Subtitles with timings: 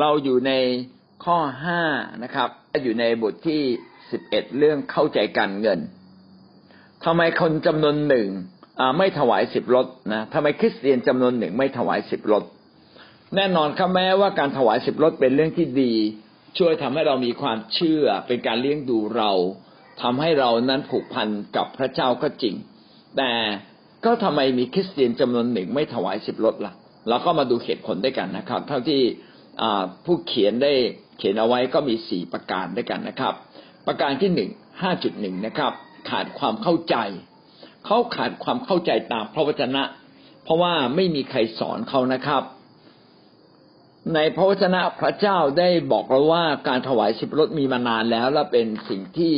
[0.00, 0.52] เราอยู่ใน
[1.24, 1.82] ข้อห้า
[2.22, 2.48] นะครับ
[2.82, 3.62] อยู่ในบทที่
[4.10, 5.78] สิบเอ็ดเรื่องเข้าใจการเงิน
[7.04, 8.28] ทำไมคนจำนวนหนึ่ง
[8.98, 12.44] ไม่ถวายสิบรถนะทำไมคริสเตียนจำนวนหนึ่งไม่ถวายสิบรถ
[13.36, 15.92] แน่นอนครับแม้ว่าการถวายสิบรถเป็นเรื่องที่ดี
[16.58, 19.30] ช่วยทำให้เรามีความเชื่อเป็นการเลี้ยงดูเรา
[20.02, 22.54] ทำให้เรานั้นผูกพันกับพระเจ้าก็จริง
[23.16, 23.32] แต่
[24.04, 26.74] ก็ทำไมมีคริสเตียนจำนวนหนึ่งไม่ถวายสิบรถละ่ะ
[27.08, 29.00] เราก็มาดูเหตุผลด้วยกันนะครับ เท่าที่
[30.04, 30.72] ผู้เขียนได้
[31.18, 33.34] เขียนเอาไว้ก็มีสี่ประการด้วยกันนะครับ
[33.86, 34.50] ประการที่หนึ่ง
[34.82, 35.72] ห้าจุดหนึ่งนะครับ
[36.10, 36.96] ขาดความเข้าใจ
[37.86, 39.82] เขาขาดความเข้าใจตามพระวจนะ
[40.44, 42.42] เพราะว่าไม่มีใครสอนเขานะครับ
[44.14, 49.34] ในพระวจนะพระเจ้าได้บอกเราว่าการถวายสิบรถมีมานานแล้ว และเป็นสิ่งที่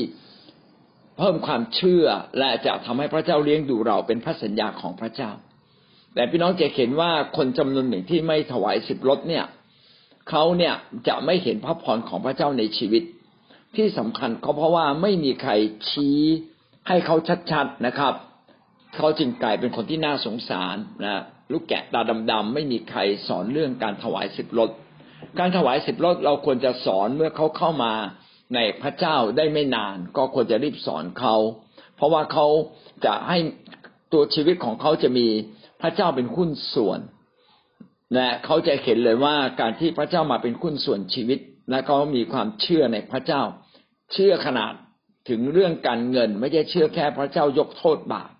[1.18, 2.06] เพิ่มความเชื่อ
[2.38, 5.30] และจะทำให้พระเจ้าเลี้ยงดูเราเป็นพระสัญญาของพระเจ้า
[6.14, 9.44] แต่พี่น้องจะเห็นว่าคนจำนวนหนึ่งที่ไม่ถวายสิบรถเนี่ย
[10.30, 10.74] เขาเนี่ย
[11.08, 13.02] จะไม่เห็นพระพรของพระเจ้าในชีวิต
[13.76, 15.52] ที่สำคัญก็เพราะว่าไม่มีใคร
[15.90, 16.20] ชี้
[16.88, 17.16] ให้เขา
[17.50, 18.14] ชัดๆนะครับ
[18.96, 24.70] เขาจึงกลายเป็นคนที่น่าสงสารนะลูกแกะตาดำๆไม่มีใครสอนเรื่องการถวายสิบรถ
[25.38, 27.92] การถวายสิบรถเราควรจะสอนเมื่อเขาเข้ามา
[28.54, 31.36] ในพระเจ้าได้ไม่นาน ก็ควรจะรีบสอนเขา
[31.96, 32.46] เพราะว่าเขา
[33.04, 33.38] จะให้
[34.12, 35.26] ตัวชีวิตของเขาจะมี
[35.82, 37.00] พระเจ้าเป็นหุ้นส่วน
[38.14, 41.38] และเขาจะเห็นเลยว่าการที่พระเจ้ามาเป็นคุณส่วนชีวิต
[41.70, 43.42] และเขามีความเชื่อในพระเจ้า
[44.12, 44.72] เชื่อขนาด
[45.28, 48.30] ถึงเรื่องการเงิน ไม่ใช่เชื่อแค่พระเจ้ายกโทษบาป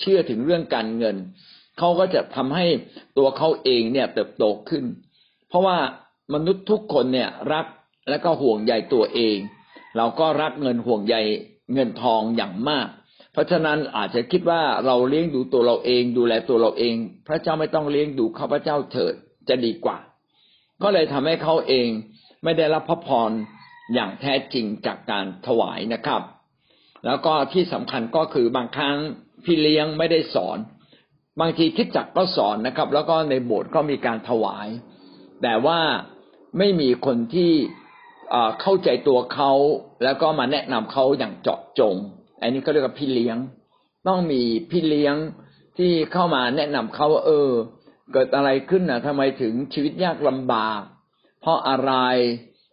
[0.00, 1.16] เชื่อถึงเรื่องการเงิน
[1.78, 2.66] เขาก็จะทำให้
[3.18, 4.84] ตัวเขาเองเนี่ยเติบโตขึ้น
[5.48, 5.78] เพราะว่า
[6.34, 7.66] มนุษย์ทุกคนเนี่ยรัก
[8.10, 9.36] และก็ห่วงใยตัวเอง
[9.96, 11.16] เราก็รักเงินห่วงใย
[11.74, 12.88] เงินทองอย่างมาก
[13.36, 16.94] เพราะฉะนั้นอาจจะคิดว่าเราเลี้ยงดูตัวเราเอง ดูแลตัวเราเอง
[17.28, 19.14] พระเจ้าไม่ต้องเลี้ยงดูข้าพเจ้าเถิด
[19.48, 19.98] จะดีกว่า
[20.82, 21.88] ก็เลยทำให้เขาเอง
[22.44, 23.30] ไม่ได้รับพระพร
[23.94, 26.22] อย่างแท้จริงจากการถวายนะครับ
[27.06, 28.96] แล้วก็ที่สำคัญก็คือบางครั้ง
[29.44, 30.58] พี่เลี้ยงไม่ได้สอน
[31.40, 34.68] บางทีคิดจักก็สอนนะครับ แล้วก็ในโบสถ์ก็มีการถวาย
[35.42, 35.80] แต่ว่า
[36.58, 37.52] ไม่มีคนที่
[38.60, 39.52] เข้าใจตัวเขา
[40.04, 41.96] แล้วก็มาแนะนำเขาอย่างเจาะจง
[42.40, 43.38] อันนี้ก็เรียกว่าพี่เลี้ยง
[44.08, 45.16] ต้องมีพี่เลี้ยง
[45.78, 47.50] ที่เข้ามาแนะนำเขาว่าเออ
[48.12, 50.80] เกิดอะไรขึ้นนะทำไมถึงชีวิตยากลำบาก
[51.40, 51.92] เพราะอะไร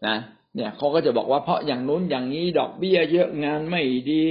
[0.07, 0.17] นะ
[0.55, 3.81] เนี่ยเขาก็จะบอกว่าเพราะอย่างนู้นอย่างนี้ดอกเบี้ยเยอะงานไม่
[4.11, 4.21] ดี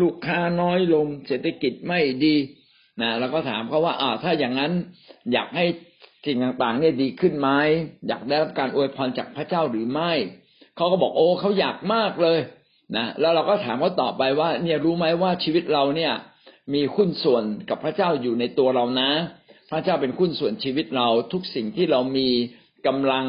[0.00, 2.34] ลูกค้าน้อยลง เศรษฐกิจไม่ดี
[3.00, 4.72] นะแล้วก็ถามเขาว่าอ่าถ้าอย่างนั้น
[5.32, 5.64] อยากให้
[6.26, 7.48] สิ่งต่างๆ เนี่ยดีขึ้นไหม
[8.08, 10.12] อยากได้รับการอวยพรจากพระเจ้าหรือไม่
[10.76, 12.38] เขาก็บอกโอ้เขาอยากมากเลย
[12.94, 16.12] นะแล้วเราก็ถามเขาต่อไปว่า เนี่ยรู้ไหมว่าชีวิตเราเนี่ย
[16.74, 19.10] มีคุ้นส่วนกับพระเจ้าอยู่ในตัวเรานะ
[19.70, 22.28] พระเจ้าเป็นคุ้นส่วนชีวิตเราทุกสิ่งที่เรามี
[22.86, 23.26] กำลัง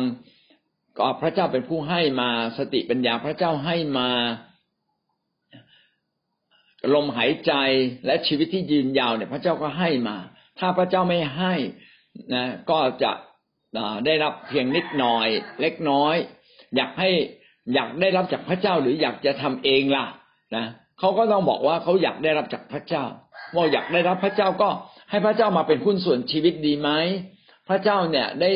[0.98, 4.10] ก็พระเจ้าเป็นผู้ให้มาสติปัญญาพระเจ้าให้มา
[6.94, 7.54] ลมหายใจ
[8.06, 10.18] และชีวิตที่ยืนยาวเนี่ย พระเจ้าก็ให้มา
[10.60, 11.54] ถ้าพระเจ้าไม่ให้
[12.34, 13.12] นะก็จะ
[14.06, 15.28] ได้รับเพียงนิดหน่อย
[15.62, 16.16] เล็กน้อย
[16.76, 17.10] อยากให้
[17.74, 20.06] อยากได้รับจากพระเจ้าหรืออยากจะทำเองล่ะ
[20.56, 20.66] นะ
[21.00, 23.04] เขาก็ต้องบอกว่าเขาอยากได้รับจากพระเจ้า
[23.56, 24.70] ว่าอยากได้รับพระเจ้าก็
[25.10, 26.90] ให้พระเจ้ามาเป็นหุ้นส่วนชีวิตดีไหม
[27.70, 28.52] พระเจ้าเนี่ยได้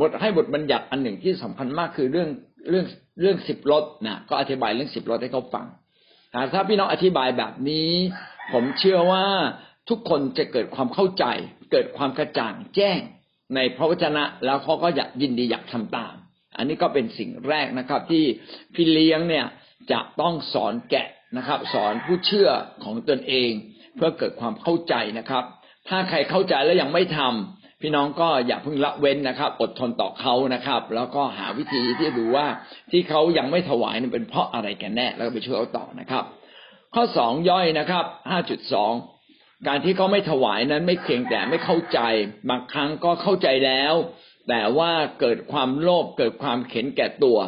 [0.00, 2.28] บทให้บทบัญญัติอันหนึ่งที่สำคัญมากคือเรื่อง
[2.70, 2.86] เรื่อง
[3.20, 5.66] เรื่องสิบรถนะก็อธิบายเรื่องสิบรถให้เขาฟัง
[6.52, 7.90] ถ้าพี่น้องอธิบายแบบนี้
[8.52, 9.24] ผมเชื่อว่า
[9.88, 11.24] ทุกคนจะเกิดความเข้าใจ
[11.72, 12.98] เกิดความกระจ่างแจ้ง
[13.54, 16.14] ในพระวจนะ แล้วเขาก็อยากยินดีอยากทำตาม
[16.56, 18.24] อันนี้ก็เป็นสิ่งแรกนะครับ ที่
[18.74, 19.46] พี่เลี้ยงเนี่ย
[19.92, 22.50] จะต้องสอนแกะนะครับ สอนผู้เชื่อ
[22.84, 23.50] ของตนเอง
[23.96, 25.44] เพื่อเกิดความเข้าใจนะครับ
[25.88, 32.46] ถ้าใครเข้าใจแล้วยังไม่ทำพี่น้องก็อย่าเพิ่งละเว้นนะครับ อดทนต่อเขานะครับ แล้วก็หาวิธีที่ดูว่า
[32.90, 36.24] ที่เขายังไม่ถวายเป็นเพราะอะไรกันแน่แล้วก็ไปช่วยเขาต่อนะครับ
[36.94, 38.92] ข้อสองย่อยนะครับห้าจุดสอง
[39.68, 41.98] การที่เขาไม่ถวายนั้นไม่เพียงแต่ไม่เข้าใจ
[42.50, 43.94] บางครั้งก็เข้าใจแล้ว
[44.48, 47.38] แต่ว่าเกิดความโลภเกิดความเข็นแก่ตัว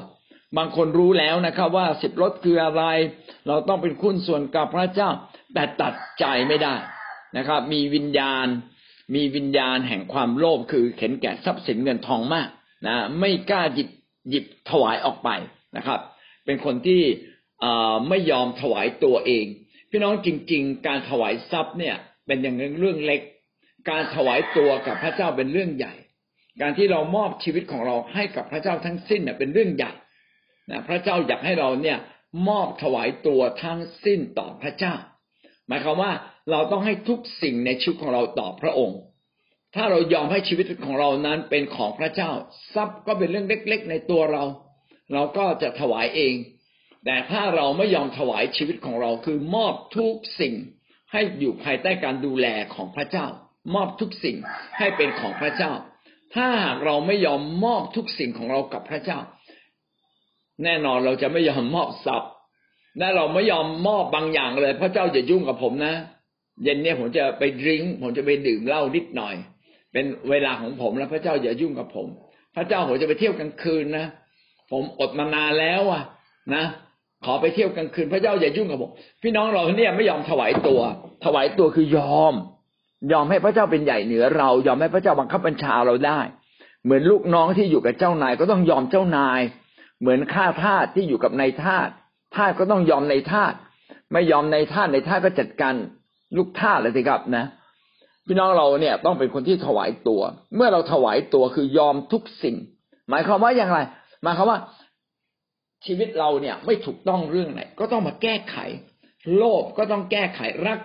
[0.56, 2.82] บางคนรู้แล้วนะครับ ว่าสิบรถคืออะไร
[3.46, 5.11] เราต้องเป็นคุณส่วนกับพระเจ้า
[5.55, 6.75] แต่ตัดใจไม่ได้
[7.37, 8.46] นะครับ มีวิญญาณ
[9.14, 12.49] มีวิญญาณแห่งความโลภคือเข็นแก่ทรัพย์สินเงินทองมาก
[12.87, 13.88] นะไม่กล้าหยิบ
[14.31, 15.31] หยิบถวายออกไป
[15.76, 16.00] นะครับ
[16.44, 17.02] เป็นคนที่
[18.08, 19.47] ไม่ยอมถวายตัวเอง
[19.90, 23.20] พี่น้องจริง ๆ การถวายทรัพย์เนี่ย เป็นอย่างเรื่องเล็ก
[23.90, 25.94] การถวายตัวกับพระเจ้าเป็นเรื่องใหญ่
[26.60, 29.92] การที่เรามอบชีวิตของเราให้กับพระเจ้าทั้งสิ้นเนี่ยเป็นเรื่องใหญ่
[30.70, 31.98] นะพระเจ้าอยากให้เราเนี่ย
[32.48, 34.94] มอบถวายตัวทั้งสิ้นต่อพระเจ้า
[35.68, 36.12] หมายความว่า
[36.50, 38.98] เราต้องให้ทุกสิ่งในชีวิตของเราต่อพระองค์
[39.74, 42.30] ถ้าเรายอมให้ชีวิตของเรานั้นเป็นของพระเจ้า
[42.74, 44.44] ทรัพย์ก็เป็นเรื่องเล็ก ๆ ในตัวเรา
[45.12, 46.34] เราก็จะถวายเอง
[47.04, 50.54] แต่ถ้าเราไม่ยอมถวายชีวิตของเราคือมอบทุกสิ่ง
[51.12, 53.26] ให้อยู่ภายใต้การดูแลของพระเจ้า
[53.74, 54.36] มอบทุกสิ่ง
[54.78, 55.72] ให้เป็นของพระเจ้า
[56.34, 59.19] ถ้าหากเราไม่ยอมมอบทุกสิ่งของเรากับพระเจ้า
[60.64, 62.31] แน่นอนเราจะไม่ยอมมอบทรัพย์
[62.98, 65.94] และเราไม่ยอมมอบบางอย่างเลย พระเจ้าจะยุ่งกับผมนะ
[66.64, 69.34] เย็นเนี่ยผมจะไปดื่มผมจะไปดื่มเหล้านิดหน่อย
[69.92, 72.06] เป็นเวลาของผมแล้วพระเจ้าอย่ายุ่งกับผม
[72.56, 74.06] พระเจ้าผมจะไปเที่ยวกลางคืนนะ
[74.70, 76.02] ผมอดมานานแล้วอะ
[76.54, 76.64] นะ
[77.25, 78.90] ขอไปเที่ยวกลางคืน พระเจ้าอย่ายุ่งกับผม
[79.22, 80.80] พี่น้องเราเนี่ยไม่ยอมถวายตัว
[81.25, 82.34] ถวายตัวคือยอม
[83.12, 86.20] ยอมให้พระเจ้าเป็นใหญ่เหนือเรา ยอมให้พระเจ้าบังคับบัญชาเราได้
[86.84, 89.40] เหมือนลูกน้องที่อยู่กับเจ้านายก็ต้องยอมเจ้านาย
[90.00, 91.88] เหมือนข้าทาสที่อยู่กับนายทาส
[92.36, 93.52] ทาสก็ต้องยอมในทาส
[94.12, 95.74] ไม่ยอมในทาสในทาสก็จัดการ
[96.36, 97.44] ลูกทาสเลยสิครับนะ
[98.26, 100.20] พี่น้องเราเนี่ยต้องเป็นคนที่ถวายตัว
[100.56, 102.56] เมื่อเราถวายตัวคือยอมทุกสิ่ง
[103.08, 103.78] หมายความว่าอย่างไร
[104.22, 104.58] หมายความว่า
[105.86, 108.56] ชีวิตเราเนี่ยไม่ถูกต้องเรื่องไหน ก็ต้องมาแก้ไข
[109.36, 110.78] โลภก็ต้องแก้ไขรัก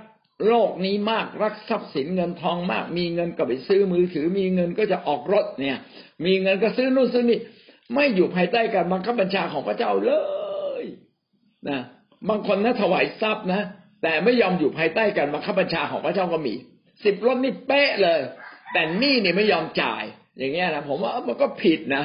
[0.48, 5.78] โลกนี้มากรักทรัพย์สินเงินทองมาก มีเงินก็ไปซื้อมือถือ มีเงินก็จะออกรถเนี่ย
[6.26, 7.40] มีเงินก็ซื้อนู่นซื้อนี่
[7.94, 10.12] ไม่อยู่ภายใต้การบังคับบัญชาของพระเจ้าเล
[10.82, 10.84] ย
[11.70, 11.80] นะ
[12.30, 13.62] บางคนนะถวายทรัพย์นะ
[14.04, 16.54] แต่ไม่ยอมอยู่ภายใต้การบังคับบัญชาของพระเจ้าก็มี
[17.04, 18.20] สิบรถนี่เป๊ะเลย
[18.74, 20.04] แต่นี่เนี่ยไม่ยอมจ่าย
[20.38, 22.04] อย่างเงี้ยนะผมว่ามันก็ผิดนะ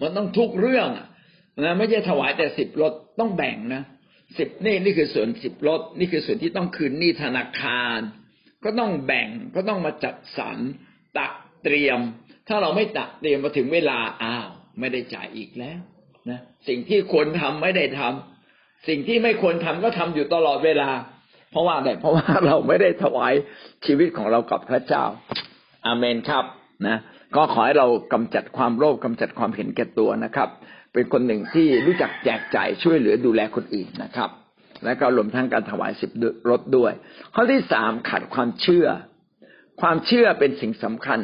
[0.00, 0.88] มันต้องทุกเรื่อง
[1.64, 3.82] นะไม่ใช่ถวายแต่สิบรถต้องแบ่งนะ
[4.38, 7.98] สิบนี่นี่คือส่วนสิบรถนี่คือส่วนที่ต้องคืนหนี้ธนาคาร
[8.64, 10.58] ก็ต้องแบ่งก็ต้องมาจัดสรร
[11.18, 11.32] ตัก
[11.64, 12.00] เตรียม
[12.48, 14.48] ถ้าเราไม่ตักเตรียมมาถึงเวลาอ้าว
[14.80, 15.80] ไม่ได้จ่ายอีกแล้ว
[16.30, 20.90] นะสิ่งที่ควรทำไม่ได้ทำสิ่งที่ไม่ควรทำก็ทำอยู่ตลอดเวลา
[21.50, 23.34] เพราะว่าอะไรเพราะว่าเราไม่ได้ถวาย
[23.86, 25.04] ชีวิตของเรากับพระเจ้า
[25.86, 26.44] อาเมนครับ
[26.86, 26.98] นะ
[27.36, 30.48] ก็ขอให้เรากำจัดความโลภกำจัดความเห็นแก่ตัวนะครับ
[30.92, 34.30] เป็นคนหนึ่งที่รู้จักแจกจ่ายช่วยเหลือดูแลคนอื่นนะครับ
[34.84, 36.10] และก็รวมทั้งการถวายสิบ
[36.50, 36.92] รถด้วย
[37.34, 38.86] ข้อที่สามขาดความเชื่อ
[39.80, 41.20] ความเชื่อเป็นสิ่งสำคัญ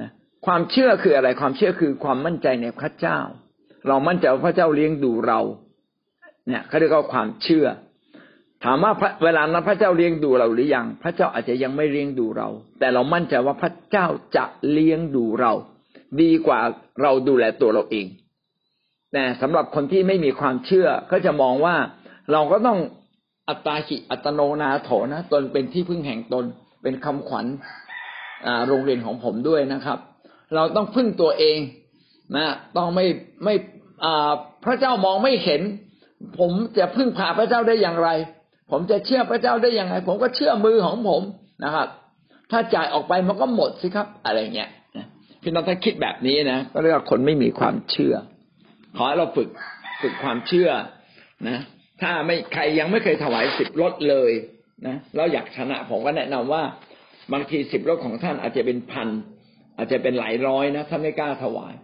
[0.00, 0.10] นะ
[0.46, 3.18] ความเชื่อคืออะไรความเชื่อคือความมั่นใจในพระเจ้า
[3.88, 5.40] เรามั่นใจว่าพระเจ้าเลี้ยงดูเรา
[6.48, 7.66] เนี่ยเขาเรียกว่าความเชื่อ
[8.64, 8.92] ถามว่า
[9.24, 14.06] เวลานั้นพระเจ้าเลี้ยงดูเราหรือยัง พระเจ้าอาจจะยังไม่เลี้ยงดูเรา แต่เรามั่นใจว่าพระเจ้า
[14.36, 15.52] จะเลี้ยงดูเรา
[16.22, 16.60] ดีกว่า
[17.02, 18.06] เราดูแลตัวเราเอง
[19.12, 21.76] แต่สำหรับคนที่ไม่มีความเชื่อก็จะมองว่า
[22.32, 22.78] เราก็ต้อง
[23.48, 26.44] อัตตาหิอัตโนนาโถนะตนเป็นที่พึ่งแห่งตน
[26.82, 27.46] เป็นคำขวัญ
[28.68, 29.98] โรงเรียนของผมด้วยนะครับ
[30.54, 31.58] เราต้องพึ่งตัวเอง
[32.36, 32.46] นะ
[32.76, 33.06] ต้องไม่
[33.44, 33.54] ไม่
[34.64, 35.62] พระเจ้ามองไม่เห็น
[36.38, 38.08] ผมจะพึ่งพาพระเจ้าได้อย่างไร
[38.70, 41.22] ผมจะเชื่อพระเจ้าได้อย่างไร ผมก็เชื่อมือของผม
[41.64, 41.88] นะครับ
[42.50, 44.70] ถ้าจ่ายออกไปมันก็หมดสิครับ อะไรเงี้ย
[45.42, 48.14] พี่น้องถ้าคิดแบบนี้นะก็เรียกว่าคนไม่มีความเชื่อ
[48.96, 49.48] ขอให้เราฝึก
[50.02, 50.70] ฝึกความเชื่อ
[51.48, 51.58] นะ
[52.02, 54.32] ถ้าไม่ใครยังไม่เคยถวายสิบรถเลย
[54.86, 56.62] นะเราอยากชนะผมก็แนะนำว่า
[57.32, 59.08] บางทีสิบรถของท่านอาจจะเป็นพัน
[59.76, 61.74] อาจจะเป็นหลายร้อยนะท่านไม่กล้าถวาย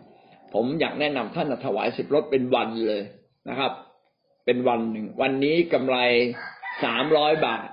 [0.54, 3.02] ผมอยากแนะนำท่านถวายสิบรถเป็นวันเลย
[3.48, 3.72] นะครับ
[4.44, 5.96] เป็นวันหนึ่งวันนี้กำไร
[6.84, 7.68] สามร้อยบาท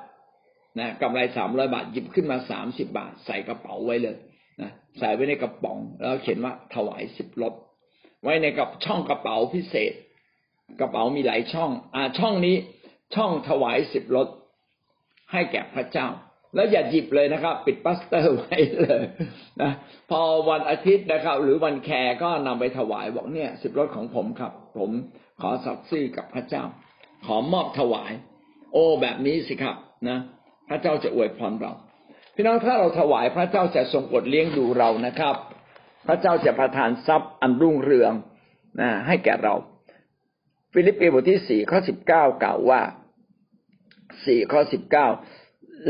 [0.79, 4.17] นะกำไรสามร้อยบาทหยิบขึ้นมาสามสิบาท ใส่กระเป๋าไว้เลย
[4.61, 7.53] นะใส่ไว้ในกระป๋อง แล้วเขียนว่าถวายสิบรถ
[8.23, 9.93] ไว้ในกับช่องกระเป๋าพิเศษ
[10.79, 12.55] กระเป๋ามีหลายช่อง อ่าช่องนี้
[13.15, 14.27] ช่องถวายสิบรถ
[15.31, 16.07] ให้แก่พระเจ้า
[16.55, 19.03] แล้วอย่าหยิบเลยนะครับ ปิดปัสเตอร์ไว้เลย
[19.61, 19.71] นะ
[20.09, 24.91] พอวันอาทิตย์นะครับ หรือวันแคร์ก็นำไปถวายบอกเนี่ยสิบรถของผมครับ ผม
[25.41, 26.63] ขอสัตย์ซื่อกับพระเจ้า
[27.25, 28.11] ขอมอบถวาย
[28.71, 29.75] โอ้แบบนี้สิครับ
[30.09, 30.17] นะ
[30.69, 31.73] พระเจ้าจะอวยพรเรา
[32.35, 35.35] พี่น้องถ้าเราถวายพระเจ้าจะทรงอดเลี้ยงดูเรานะครับ
[36.07, 38.13] พระเจ้าจะประทานทรัพย์อันรุ่งเรือง
[38.79, 39.55] นะให้แก่เรา
[40.73, 42.81] ฟิลิปปีบทที่สี่ข้อสิบเก้ากล่าวว่า
[44.25, 45.07] สี่ข้อสิบเก้า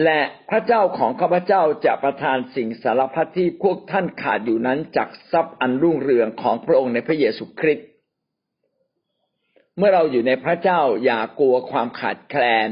[0.04, 7.88] และพระเจ้าของข้าพเจ้าจะประทานสิ่งสารพัดที่พวกท่านขาดอยู่นั้นจากทรัพย์อันรุ่งเรืองของพระองค์ในพระเยซูคริสต์
[9.78, 12.70] เมื่อเราอยู่ในพระเจ้าอย่ากลัวความขาดแคลน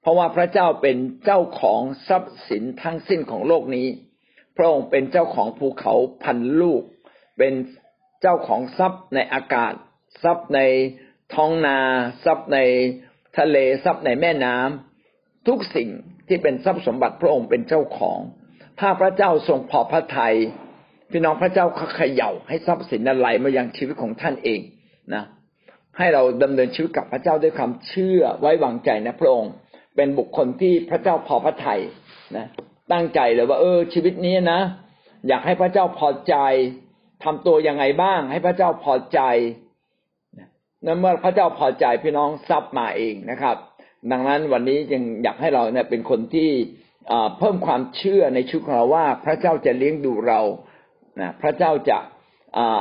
[0.00, 3.86] เพราะว่าพระเจ้าเป็นเจ้าของทรัพย์สินทั้งสิ้นของโลกนี้
[4.58, 6.82] พระองค์เป็นเจ้าของภูเขาพันลูก
[7.38, 7.52] เป็น
[8.20, 9.72] เจ้าของทรัพย์ในอากาศ
[10.22, 10.60] ทรัพย์ใน
[11.34, 11.78] ท้องนา
[12.24, 12.58] ทรัพย์ใน
[13.38, 15.88] ทะเลทรัพย์ในแม่น้ำทุกสิ่ง
[16.28, 18.18] ที่เป็นทรัพย์สมบัติพระองค์เป็นเจ้าของ
[18.80, 20.34] ถ้าพระเจ้าทรงพอพระทยัย
[21.10, 24.60] พี่น้องพระเจ้าเขย่าให้ทรัพย์สินนั้นไหลมายังชีวิตของท่านเอง
[25.14, 25.24] นะ
[25.98, 29.52] ให้เราดำเนินชีวิตกับพระเจ้าด้วยความเชื่อไว้วางใจนะพระองค์
[29.96, 31.80] เป็นบุคคลที่พระเจ้าพอพระทัย
[32.36, 32.46] นะ
[32.92, 34.60] ตั้งใจเลยว่า เออ ชีวิตนี้นะ
[35.28, 36.34] อยากให้พระเจ้าพอใจ
[37.24, 39.20] ทำตัวยังไงบ้าง ให้พระเจ้าพอใจ
[40.86, 43.56] นั้นเมื่อพระเจ้าพอใจพี่น้องทรัพย์มาเองนะครับ
[44.10, 46.50] ดังนั้นวันนี้ยังอยากให้เราเนี่ยเป็นคนที่
[47.38, 50.40] เพิ่มความเชื่อในชีวิตของเราว่า พระเจ้าจะเลี้ยงดูเรา
[51.20, 51.98] นะพระเจ้าจะ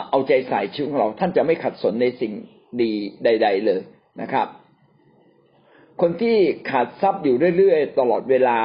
[0.10, 2.34] เอาใจใส่ชีวิตของเรา ท่านจะไม่ขัดสนในสิ่ง
[2.82, 2.92] ดี
[3.24, 3.82] ใด ๆ เลย
[4.22, 4.48] นะครับ
[6.02, 6.38] คนที่
[6.70, 8.60] ขาดทรัพย์อยู่เรื่อยๆ ตลอดเวลา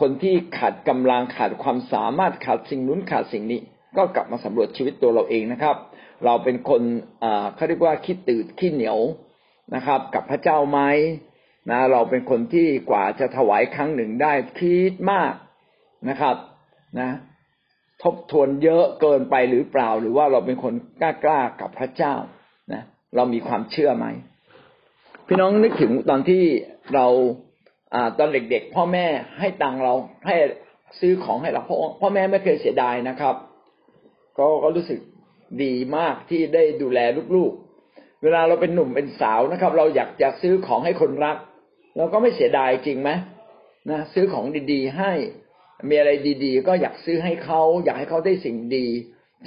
[0.00, 3.60] คนที่ขาดกำลังขาดความสามารถขาดสิ่งนู้นขาดสิ่งนี้
[3.96, 5.76] ก็กลับมาสำรวจชีวิตตัวเราเองนะครับ
[6.24, 6.82] เราเป็นคน
[7.54, 8.98] เขาเรียกว่าคิดตื่นขี้เหนียว
[9.74, 10.80] นะครับ กับพระเจ้าไหม
[11.70, 15.32] นะเราเป็นคนที่กว่าจะถวายครั้งหนึ่งได้คิดมาก
[16.08, 16.36] นะครับ
[16.98, 17.10] นะ
[18.02, 22.14] ทบทวนเยอะเกินไปหรือเปล่า หรือว่าเราเป็นคนกล้ากล้ากับพระเจ้า
[22.72, 22.82] นะ
[23.16, 24.06] เรามีความเชื่อไหม
[25.26, 26.42] พี่น้องนึกถึงตอนที่
[26.94, 27.06] เรา
[27.94, 29.06] อตอนเด็กๆพ่อแม่
[29.40, 29.94] ให้ตังเรา
[30.26, 30.36] ให้
[31.00, 33.34] ซื้อของให้เราพ่อพ่อแม่ไม่เคยเสียดายนะครับ
[34.38, 35.00] ก็ก็รู้สึก
[35.62, 36.98] ดีมากที่ได้ดูแล
[37.36, 41.36] ลูกๆ เวลาเราเป็นหนุ่มเป็นสาวนะครับ เราอยากจะซื้อของให้คนรัก
[41.96, 43.10] เราก็ไม่เสียดายจริงไหม
[43.90, 45.12] นะซื้อของดีๆ ให้
[45.88, 46.10] มีอะไร
[46.44, 48.86] ดีๆ ก็อยากซื้อให้เขาอยากให้เขาได้สิ่งดี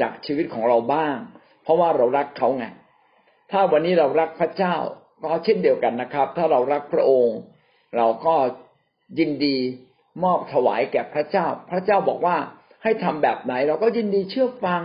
[0.02, 1.16] จากชีวิตของเราบ้าง
[1.64, 2.66] เพราะว่าเรารักเขาไง
[3.52, 4.76] ถ้าวันนี้เรารักพระเจ้า
[5.22, 7.38] ก็เช่นเดียวกันนะครับ ถ้าเรารักพระองค์
[7.98, 8.36] เราก็
[9.20, 9.58] ยินดี
[10.24, 12.38] มอบถวายแก่พระเจ้า พระเจ้าบอกว่า
[12.84, 14.82] ให้ทำแบบไหน เราก็ยินดีเชื่อฟัง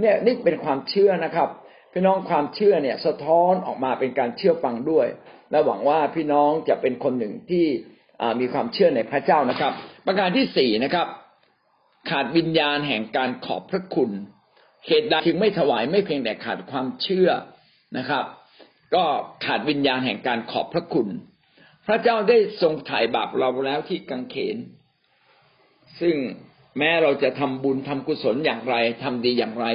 [0.00, 1.48] เนี่ยนี่เป็นความเชื่อนะครับ
[1.92, 5.06] พี่น้องความเชื่อเนี่ย สะท้อนออกมาเป็นการเชื่อฟังด้วย
[5.50, 7.66] และหวังว่าพี่น้องจะเป็นคนหนึ่งที่
[8.40, 9.72] มีความเชื่อในพระเจ้านะครับ
[10.06, 11.06] ประการที่สี่นะครับ
[12.10, 14.10] ขาดวิญญาณแห่งการขอบพระคุณ
[14.86, 17.28] เหตุใดจึงไม่ถวายไม่เพียงแต่ขาดความเชื่อ
[17.98, 18.24] นะครับ
[18.94, 19.04] ก็
[19.44, 21.08] ขาดวิญญาณแห่งการขอบพระคุณ
[21.86, 24.56] พระเจ้าได้ทรงถ่ายบาปเราแล้วที่กังเขน
[26.00, 26.16] ซึ่ง
[26.78, 29.66] แม้เราจะทำบุญทำกุศลอย่างไรทำดีอย่างไร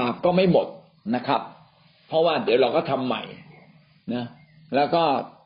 [0.00, 0.66] บาปก็ไม่หมด
[1.14, 1.40] นะครับ
[2.08, 3.22] เพราะว่าเดี๋ยวเราก็ทำใหม่
[4.14, 4.24] นะ
[4.74, 5.02] แล้วก็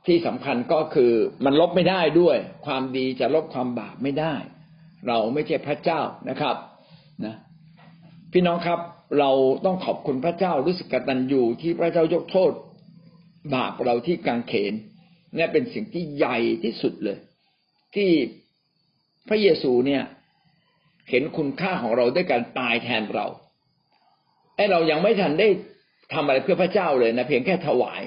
[0.07, 1.12] ที่สำคัญก็คือ
[1.45, 4.35] มันลบไม่ได้ด้วย ความดีจะลบความบาปไม่ได้
[5.09, 6.57] เราไม่ใช่พระเจ้านะครับ
[7.25, 7.35] นะ
[8.33, 8.80] พี่น้องครับ
[9.19, 9.30] เรา
[9.64, 12.52] ต้องขอบคุณพระเจ้ารู้สึกกตัญญูที่พระเจ้ายกโทษ
[13.54, 14.73] บาปเราที่กางเขน
[15.37, 17.18] นี่เป็นสิ่งที่ใหญ่ที่สุดเลย
[17.94, 18.11] ที่
[19.28, 20.02] พระเยซูเนี่ย
[21.11, 23.26] เห็นคุณค่าของเราด้วยการตายแทนเรา
[24.56, 25.49] ไอ้เรายังไม่ทันได้
[26.12, 28.02] ทำอะไรเพื่อพระเจ้าเลยนะเพียงแค่ถวาย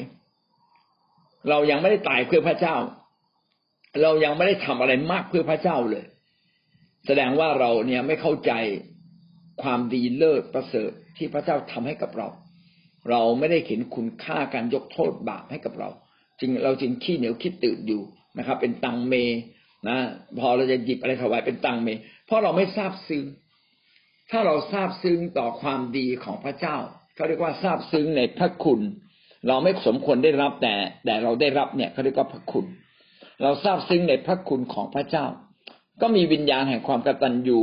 [1.50, 2.76] เรายังไม่ได้ตายเพื่อพระเจ้า
[4.02, 6.06] เรายังไม่ได้ทำอะไรมากเพื่อพระเจ้าเลย
[7.06, 8.52] แสดงว่าเราเนี่ยไม่เข้าใจ
[9.62, 12.28] ความดีเลิศประเสริฐที่พระเจ้าทำให้กับเรา
[13.10, 15.90] เราไม่ได้เห็นคุณค่าการยกโทษบาปให้กับเรา
[16.40, 18.02] จริงเราจริงขี้เหนียวคิดตื่นอยู่
[18.38, 19.14] นะครับ เป็นตังเม
[19.88, 19.98] นะ
[20.40, 21.90] พอเราจะหยิบอะไรถวายเป็นตังเม
[22.26, 23.24] เพราะเราไม่ทราบซึ้ง
[24.32, 26.78] ถ้าเราทราบซึ้งต่อความดีของพระเจ้า
[27.16, 28.80] เขาเรียกว่าทราบซึ้งในพระคุณ
[29.48, 30.74] เราไม่สมควรได้รับแต่
[31.06, 32.66] แต่เราได้รับเนี่ยเขาเรียกว่าพระคุณ
[33.44, 35.26] เราทราบซึ้งในพระคุณของพระเจ้า
[36.02, 37.60] ก็มีวิญญาณแห่งความกตัญญู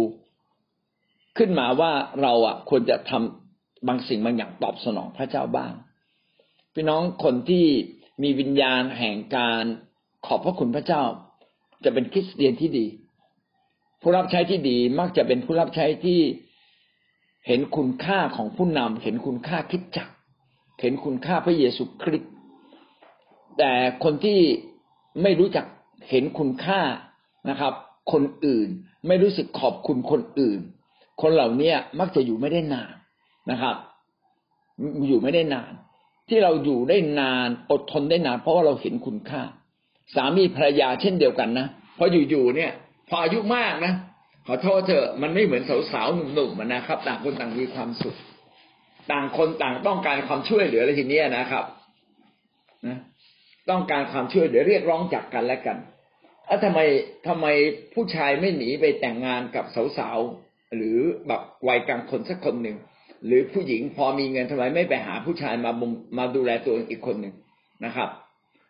[1.38, 1.92] ขึ้นมาว่า
[2.23, 3.50] เราอะควรจะทำ
[3.87, 5.72] บางสิ่งบางอย่างตอบสนองพระเจ้าบ้าง
[6.75, 7.66] พี่น้องคนที่
[8.22, 9.64] มีวิญญาณแห่งการ
[10.26, 11.02] ขอบพระคุณพระเจ้า
[11.84, 12.87] จะเป็นคริสเตียนที่ดี
[14.00, 16.20] ผู้รับใช้ที่ดีมักจะเป็นผู้รับใช้ที่
[17.46, 20.08] เห็นคุณค่าของผู้นำเห็นคุณค่าคิดจัก
[20.80, 22.32] เห็นคุณค่าพระเยซูคริสต์
[23.58, 23.72] แต่
[24.04, 24.40] คนที่
[25.22, 25.66] ไม่รู้จัก
[26.10, 26.80] เห็นคุณค่า
[27.50, 27.72] นะครับ
[28.12, 28.68] คนอื่น
[29.06, 30.60] ไม่รู้สึกขอบคุณคนอื่น
[31.22, 32.94] คนเหล่านี้มักจะอยู่ไม่ได้นาน
[33.50, 33.76] นะครับ
[35.09, 35.73] อยู่ไม่ได้นาน
[36.28, 39.42] ที่เราอยู่ได้นานอดทนได้นาน เพราะว่าเราเห็นคุณค่า
[40.14, 41.66] สามีภรรยาเช่นเดียวกันนะ
[41.99, 42.73] พออยู่ๆเนี่ย
[43.09, 43.92] พออายุมากนะ
[44.47, 48.16] ขอโทษเถอะมันไม่เหมือนสาวๆหนุ่มๆนะครับ ต่างคนต่างมีความสุข
[49.12, 51.64] ต่างคนต่างต้องการความช่วยเหลืออะไรทีนี้นะครับ
[52.87, 52.99] นะ
[53.70, 55.78] ต้องการความช่วยเหลือเรียกร้องจากกันและกัน
[56.47, 56.80] แล้วทำไม
[57.28, 57.47] ทำไม
[57.94, 59.64] ผู้ชายไม่หนีไปแต่งงานกับ
[59.99, 62.76] สาวๆหรือแบบวัยกลางคนสักคนหนึ่ง
[63.26, 65.82] หรือผู้หญิงพอมีเงินทำไมไม่ไปหาผู้ชายมาม
[66.18, 67.34] มาดูแลตัวเองอีกคนหนึ่ง
[67.84, 68.08] นะครับ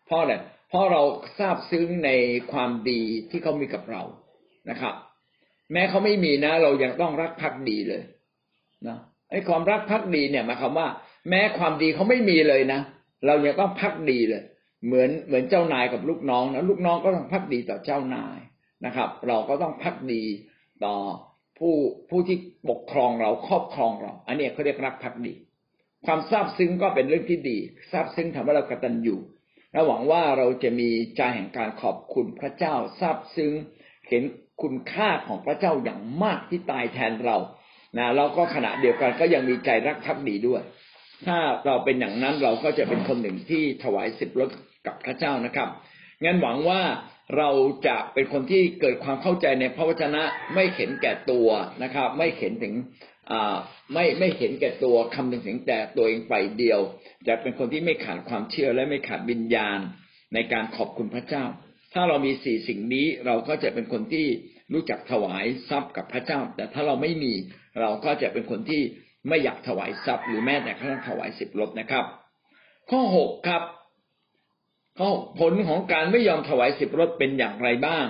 [0.06, 0.34] เพราะอะไร
[0.68, 1.02] เพราะเรา
[1.38, 2.10] ทราบซึ้งใน
[2.52, 4.02] ความดีที่เขามีกับเรา
[4.70, 4.94] นะครับ
[5.72, 8.02] แม้เขาไม่มีนะ เรายังต้องรักภักดีเลย
[8.88, 8.98] นะ
[9.30, 10.88] ไอ้ความรักพักดีเนี่ยหมายความว่า
[11.28, 12.80] แม้ความดีเขาไม่มีเลยนะ
[13.26, 14.42] เรายังต้องพักดีเลย
[14.86, 18.38] เหมือนเหมือนเจ้านายกับลูกน้องนะลูกน้องก็ต้องพักดีต่อเจ้านาย
[18.86, 20.22] นะครับ เราก็ต้องพักดี
[20.84, 20.96] ต่อ
[21.60, 21.74] ผู้
[22.10, 22.38] ผู้ที่
[22.70, 25.34] ปกครองเราครอบครองเรา อันนี้เขาเรียกรักพักดี
[26.06, 27.58] ความซาบซึ้งก็เป็นเรื่องที่ดี
[27.90, 29.16] ซาบซึ้งทำให้เรากระตัญญู
[29.72, 33.52] และหวังว่าเราจะมีใจแห่งการขอบคุณพระเจ้าซาบซึ้ง
[34.08, 34.22] เห็น
[34.62, 37.36] คุณค่าของพระเจ้าอย่างมากที่ตายแทนเรา
[37.98, 40.62] นะแล้วก็ขณะเดียวกันก็ยังมีใจรักภักดีด้วย
[41.26, 44.50] ถ้าเราเป็นอย่างนั้นเราก็จะเป็นคนหนึ่งที่ถวายสิบรถ
[44.86, 45.68] กับพระเจ้านะครับ
[46.24, 46.80] งั้นหวังว่า
[47.36, 47.50] เรา
[47.86, 50.22] จะเป็นคนที่เกิดความเข้าใจในพระวจนะ
[50.54, 51.48] ไม่เห็นแก่ตัว
[51.82, 52.74] นะครับ ไม่เห็นถึง
[53.92, 56.80] ไม่ไม่เห็นแก่ตัวคำนึงถึงแต่ตัวเองไปเดียว
[57.28, 59.78] จะเป็นคนที่ไม่ขาดความเชื่อและไม่ขาดวิญญาณ
[60.34, 61.44] ในการขอบคุณพระเจ้า
[61.94, 64.26] ถ้าเรามีสี่สิ่งนี้เราก็จะเป็นคนที่
[64.72, 67.32] รู้จักถวายทรัพย์กับพระเจ้า แต่ถ้าเราไม่มี
[67.80, 68.82] เราก็จะเป็นคนที่
[69.28, 72.04] ไม่อยากถวายทรัพย์ หรือแม้แต่กระทั่งถวายสิบลดนะครับ
[72.90, 73.62] ข้อหกครับ
[75.38, 78.06] ผลของการไม่ยอมถวายสิบรถเป็นอย่างไรบ้าง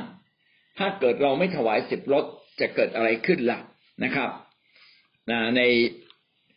[0.78, 2.24] ถ้าเกิดเราไม่ถวายสิบรถ
[2.60, 3.58] จะเกิดอะไรขึ้นล่ะ
[4.04, 4.30] นะครับ
[5.56, 5.62] ใน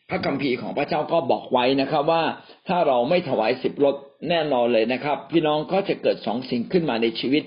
[0.09, 2.23] พระคัมภีร์ของพระเจ้าก็บอกไว้นะครับว่า
[2.67, 3.95] ถ้าเราไม่ถวายสิบรถ
[4.29, 7.43] แน่นอนเลยนะครับ พี่น้องก็จะเกิดสองสิ่งขึ้นมาในชีวิต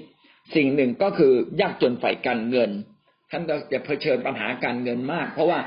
[0.54, 2.70] สิ่งหนึ่งก็คือยากจนฝ่ายการเงิน
[3.30, 5.58] ท่านจะเผชิญปัญหาการเงินมาก เพราะว่า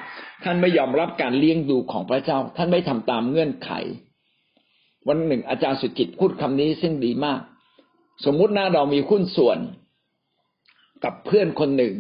[0.44, 3.72] ท่านไม่ยอมรับการเลี้ยงดูของพระเจ้า ท่านไม่ทำตามเงื่อนไข
[5.10, 7.42] วันหนึ่งอาจารย์สุจิตพูดคำนี้ซึ่งดีมาก
[8.26, 9.58] สมมุติหนะเรามีหุ้นส่วน
[11.04, 11.94] กับเพื่อนคนหนึ่ง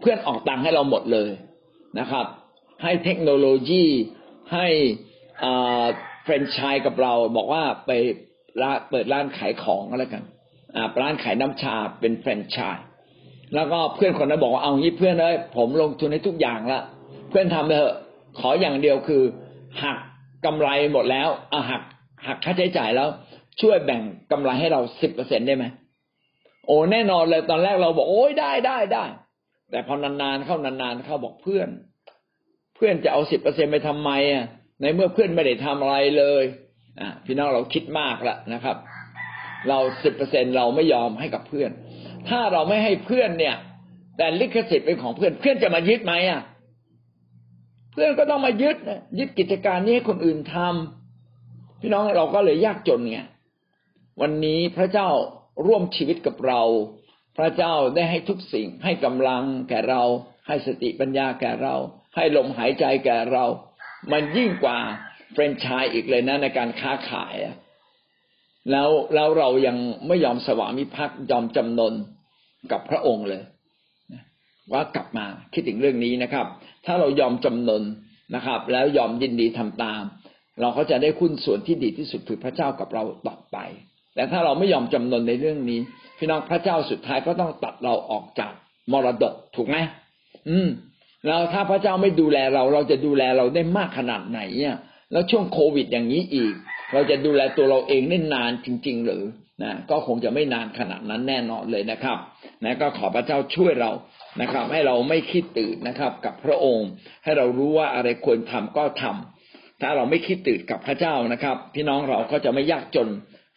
[0.00, 1.30] เพื่อนออกตังค์ให้เราหมดเลย
[1.98, 2.26] นะครับ
[2.82, 3.84] ให้เทคโนโลยี
[4.52, 4.66] ให้
[6.22, 7.90] แฟรนไชส์กับเราบอกว่าไป
[8.90, 10.24] เปิดร้านขายของอะไรกัน
[11.00, 12.84] ร้านขายน้ำชาเป็นแฟรนไชส์
[13.54, 16.80] แล้วก็เพื่อนคนนั้นบอกว่าเอางี้เพื่อนเลยผมลงทุนให้ทุกอย่างละ
[17.30, 17.94] เพื่อนทำไปเถอะ
[18.38, 19.22] ขออย่างเดียวคือ
[19.82, 19.98] หัก
[20.44, 21.82] กำไรหมดแล้วอหัก
[22.26, 23.08] หักค่าใช้จ่ายแล้ว
[23.60, 24.00] ช่วยแบ่ง
[24.30, 25.64] กำไรให้เราสิบเปอร์เซ็นได้ไหม
[26.66, 29.04] โอ้แน่นอนเลยตอนแรกเราบอกโอ้ยได้ได้ได้
[29.70, 31.68] แต่พอนานๆเข้านานๆเข้าบอกเพื่อน
[32.76, 34.44] เพื่อนจะเอาสิบเปอร์เซ็นไปทำไมอะ
[34.80, 36.44] ในเมื่อเพื่อนไม่ได้ทำอะไรเลย
[37.00, 38.76] อะพี่น้องเราคิดมากแล้วนะครับ
[39.68, 41.70] เราสิบเปอร์เซ็นเราไม่ยอมให้กับเพื่อน
[42.28, 43.56] ถ้าเราไม่ให้เพื่อนเนี่ย
[44.16, 46.42] แต่ลิขสิทธิ์เป็นของเพื่อนเพื่อนจะมายึดไหมอะ
[47.92, 48.76] เพื่อนก็ต้องมายึด
[49.18, 51.03] ยึดกิจการนี้ให้คนอื่นทำ
[51.80, 53.18] พี่น้องเราก็เลยยากจนไง
[54.20, 55.08] วันนี้พระเจ้า
[55.66, 56.62] ร่วมชีวิตกับเรา
[57.38, 60.02] พระเจ้าได้ให้ทุกสิ่ง ให้กำลังแก่เรา
[60.46, 61.74] ให้สติปัญญาแก่เรา
[62.16, 63.44] ให้ลมหายใจแก่เรา
[64.12, 64.78] มันยิ่งกว่า
[65.32, 67.36] เฟรนชายอีกเลยนะในการค้าขาย
[68.70, 71.94] แล้วแล้วเรายังไม่ยอมสวามิภักดิ์ยอมจำนน
[72.72, 73.42] กับพระองค์เลย
[74.72, 76.46] ว่ากลับมาคิดถึงเรื่องนี้นะครับ
[76.86, 77.82] ถ้าเรายอมจำนน
[78.34, 80.02] นะครับ แล้วยอมยินดีทำตาม
[80.60, 83.58] เราก็จะได้คุณส่วนที่ดีที่สุดคือพระเจ้ากับเราต่อไป
[84.14, 85.80] แต่ถ้าเราไม่ยอมจำนนในเรื่องนี้
[86.18, 88.52] พี่น้องพระเจ้าสุดท้ายก็ต้องตัดเราออกจาก
[88.92, 89.76] มรดกถูกไหม
[90.48, 90.68] อืม
[91.26, 94.76] แล้วถ้าพระเจ้าไม่ดูแลเรา เราจะดูแลเราได้มากขนาดไหนเนี่ย
[95.12, 96.54] แล้วช่วงโควิดอย่างนี้อีก
[96.92, 99.24] เราจะดูแลตัวเราเองได้นานจริง ๆ หรือ
[99.62, 102.18] นะก็คงจะไม่นานขนาดนั้นแน่นอนเลยนะครับ
[102.64, 103.90] นะก็ขอพระเจ้าช่วยเรา
[104.40, 106.88] นะครับ ให้เราไม่คิดตื่นนะครับ กับพระองค์
[107.24, 109.33] ให้เรารู้ว่าอะไรควรทำก็ทำ
[109.84, 113.08] ถ้าเราไม่คิดตื่นกับพระเจ้านะครับ พี่น้องเราก็จะไม่ยากจน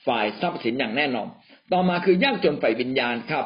[0.08, 1.28] ฝ่ายทรัพย์สินอย่างแน่นอน
[1.72, 3.46] ต่อมาคือยากจนฝ่ายวิญญาณครับ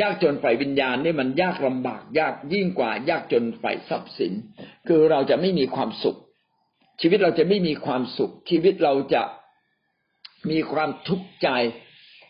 [0.00, 4.32] ยากจนฝ่ายวิญญาณนี่มันยากลำบากยากยิ่งกว่ายากจนฝ่ายทรัพย์สิน
[4.88, 6.18] คือเราจะไม่มีความสุข
[7.00, 9.22] ชีวิตเราจะไม่มีความสุข ชีวิตเราจะ
[10.50, 11.48] มีความทุกข์ใจ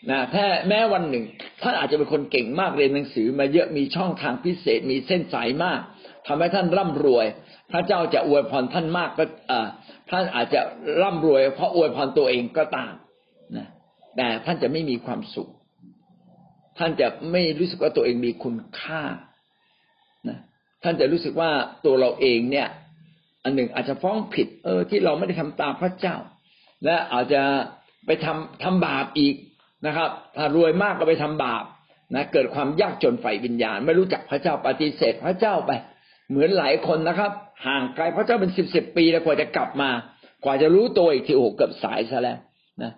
[0.09, 1.25] นะแค่แม้วันหนึ่ง
[1.63, 5.81] ท่านอาจจะเป็นคนเก่งมากเรียนหนังสือ มาเยอะมีช่องทางพิเศษมีเส้นสายมาก
[6.27, 7.27] ทำให้ท่านร่ำรวย
[7.71, 9.67] พระเจ้าจะอวยพรท่านมากก็อ่า
[10.11, 10.61] ท่านอาจจะ
[11.03, 12.93] ร่ำรวย เพราะอวยพรตัวเองก็ตาม
[13.57, 13.67] นะ
[14.17, 15.51] แต่ท่านจะไม่มีความสุข
[16.79, 19.03] ท่านจะไม่รู้สึกว่าตัวเองมีคุณค่า
[20.29, 20.39] นะ
[20.83, 21.51] ท่านจะรู้สึกว่า
[21.85, 22.69] ตัวเราเองเนี่ย
[23.45, 26.17] อันหนึ่งอาจจะฟ้องผิด เออ ที่เราไม่ได้ทำตามพระเจ้า
[26.85, 27.43] และอาจจะ
[28.07, 29.35] ไปทำทำบาปอีก
[29.87, 31.65] นะครับ ถ้ารวยมากก็ไปทำบาป
[32.15, 35.71] นะเกิดความยากจนฝ่ายวิญญาณ ไม่รู้จักพระเจ้าปฏิเสธพระเจ้าไป
[36.31, 37.33] เหมือนหลายคนนะครับ
[37.67, 39.91] ห่างไกลพระเจ้าเป็นสิบสิบปีแล้วกว่าจะกลับมา
[40.45, 42.39] กว่าจะรู้ตัวอีกทีโอ้เกือบสายซะแล้ว
[42.83, 42.93] นะ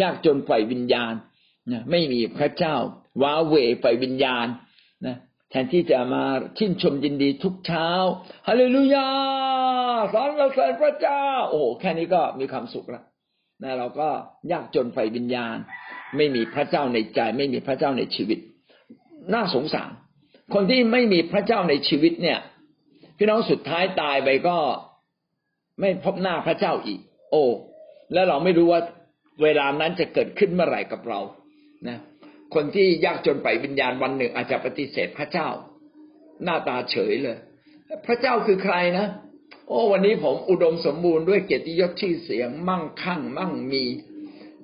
[0.00, 1.12] ยากจนฝ่ายวิญญาณ
[1.72, 2.74] นะไม่มีพระเจ้า
[3.22, 4.46] ว้าเวไปวิญญาณ
[5.06, 5.16] นะ
[5.50, 6.24] แทนที่จะมา
[6.58, 7.88] ชื่นชมยินดีทุกเช้า
[8.48, 9.08] ฮาเลลูยา
[10.14, 13.04] สรรเสริญพระเจ้า โอ้แค่นี้ก็มีความสุขแล้ว
[13.62, 14.08] นะเราก็
[14.52, 15.56] ยากจนไฟวิญญาณ
[16.16, 18.38] ไม่มีพระเจ้าในใจ ไม่มีพระเจ้าในชีวิต
[19.34, 19.92] น่าสงสาร
[20.54, 22.38] คนที่ไม่มีพระเจ้าในชีวิตเนี่ย
[23.16, 24.58] พี่น้องสุดท้ายตายไปก็
[25.80, 27.44] ไม่พบหน้าพระเจ้าอีก โอ้
[28.12, 28.80] แล้วเราไม่รู้ว่า
[29.42, 31.20] เวลานั้นจะเกิดขึ้นเมื่อไหร่กับเรา
[31.88, 31.98] นะ
[32.54, 35.48] คนที่ยากจนไปวิญญาณวันหนึ่งอาจจะปฏิเสธพระเจ้า
[36.44, 37.38] หน้าตาเฉยเลย
[38.06, 39.06] พระเจ้าคือใครนะ
[39.70, 43.84] โอ้วันนี้ผมอุดมสมบูรณ์ด้วยเกียรติยศชื่อเสียง มั่งคั่ง มั่งมี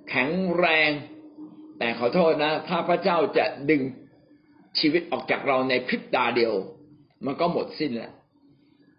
[0.08, 0.90] แข็งแรง
[1.78, 3.82] แต่ขอโทษนะ ถ้าพระเจ้าจะดึง
[4.78, 6.54] ชีวิตออกจากเราในพริบตาเดียว
[7.26, 8.12] มันก็หมดสิ้นแล้ว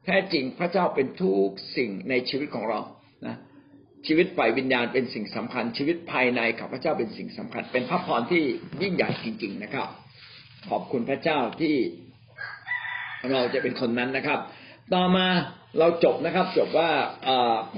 [0.05, 2.79] แท้จริงพระเจ้าเป็นทุกสิ่งในชีวิตของเรา
[3.25, 3.35] นะ
[4.07, 8.43] ชีวิตฝ่ายวิญญาณเป็นสิ่งสำคัญ ชีวิตภายในของพระเจ้าเป็นสิ่งสำคัญ เป็นพระพรที่
[8.81, 9.89] ยิ่งใหญ่จริง ๆ นะครับ
[10.69, 11.75] ขอบคุณพระเจ้าที่
[13.31, 14.39] เราจะเป็นคนนั้นนะครับ
[14.93, 15.27] ต่อมา
[15.79, 16.89] เราจบนะครับ จบว่า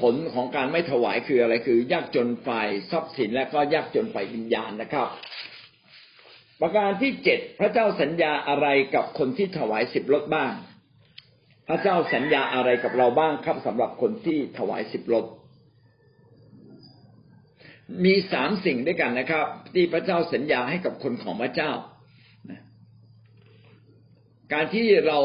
[0.01, 5.07] ผลของการไม่ถวายคืออะไรคือ ยากจนฝ่ายทรัพย์สินและก็ยากจนฝ่ายวิญญาณนะครับ
[6.61, 10.51] ประการที่เจ็ดพระเจ้าสัญญาอะไรกับคนที่ถวายสิบลดบ้าง
[11.67, 15.25] พระเจ้าสัญญาอะไรกับเราบ้างครับสำหรับคนที่ถวายสิบลด
[18.05, 21.71] มีสามสิ่งด้วยกันนะครับ ที่พระเจ้าสัญญาให้กับคนของพระเจ้า
[24.53, 25.19] การที่เรา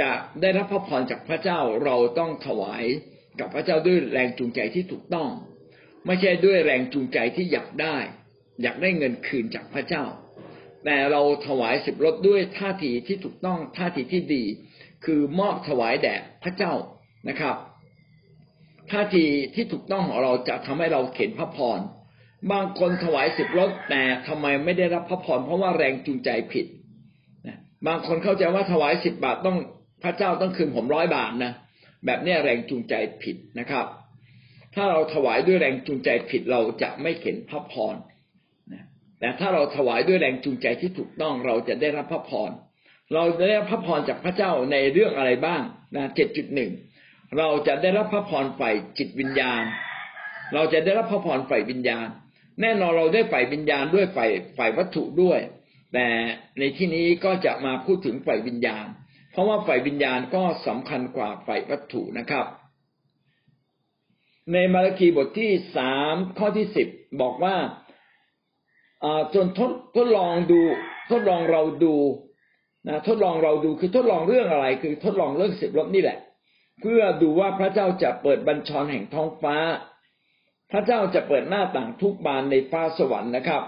[0.00, 2.84] จะได้รับพระพรจากพระเจ้าเราต้องถวาย
[3.40, 5.28] กับพระเจ้าด้วยแรงจูงใจที่ถูกต้อง
[6.06, 7.96] ไม่ใช่ด้วยแรงจูงใจที่อยากได้
[8.62, 10.04] อยากได้เงินคืนจากพระเจ้า
[10.84, 14.44] แต่เราถวายสิบรถด้วยท่าทีที่ถูกต้องท่าทีที่ดี
[15.04, 16.72] คือมอบถวายแด่พระเจ้า
[17.28, 17.56] นะครับ
[18.90, 19.24] ท่าที
[19.54, 21.80] ที่ถูกต้องของเราจะทำให้เราเข็นพระพร
[22.52, 26.66] บางคนถวายสิบรถแต่ทำไมไม่ได้รับพระพรเพราะว่าแรงจูงใจผิด
[27.86, 29.58] บางคนเข้าใจว่าถวายสิบบาทต้อง
[30.02, 31.52] พระเจ้าต้องคืนผมร้อยบาทนะ
[32.06, 33.86] แบบนี้แรงจูงใจผิดนะครับ
[34.74, 37.96] ถ้าเราถวายด้วยแรงจูงใจผิดเราจะไม่เห็นพระพร
[39.20, 42.50] แต่ถ้าเราถวายด้วยแรงจูงใจที่ถูกต้องเราจะได้รับพระพร
[43.14, 45.62] เราจะได้รับพระพรจากพระเจ้าในเรื่องอะไรบ้าง
[45.96, 46.70] นะเจ็ดจุดหนึ่ง
[47.38, 49.62] เราจะได้รับพระพรฝ่ายจิตวิญญาณ
[50.54, 52.06] เราจะได้รับพระพรฝ่ายวิญญาณ
[52.60, 55.38] แน่นอนเราได้ฝ่ายวิญญาณด้วยฝ่ายฝ่ายวัตถุด้วย
[55.92, 56.06] แต่
[56.58, 58.86] ในที่นี้ก็จะมาพูดถึงฝ่ายวิญญาณ
[59.32, 62.46] เพราะว่าฝ่ายวิญญาณก็สำคัญกว่าฝ่ายวัตถุนะครับ
[64.52, 66.88] ในมาระคีบทที่สามข้อที่สิบ
[67.20, 67.56] บอกว่า
[69.34, 70.60] จนทดทดลองดู
[71.10, 71.96] ทดลองเราดู
[72.88, 76.18] นะทดลองเราดูคือทดลองเรื่องอะไร คือทดลองเรื่องสิบรถนี่แหละ
[76.80, 79.56] เพื่อดูว่าพระเจ้าจะเปิดบัญชรแห่งท้องฟ้า
[80.72, 83.62] พระเจ้าจะเปิดหน้าต่างทุกบานในฟ้าสวรรค์นะครับ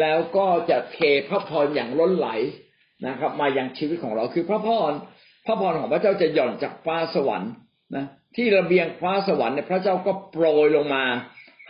[0.00, 2.28] แล้วก็จะเทพระพรอย่างล้นไหล
[3.06, 4.92] นะครับ มายังชีวิตของเราคือพระพร
[5.46, 7.52] พระพรของพระเจ้าจะหย่อนจากฟ้าสวรรค์
[7.96, 8.04] นะ
[8.36, 11.04] ที่ระเบียงฟ้าสวรรค์เนี่ยพระเจ้าก็โปรยลงมา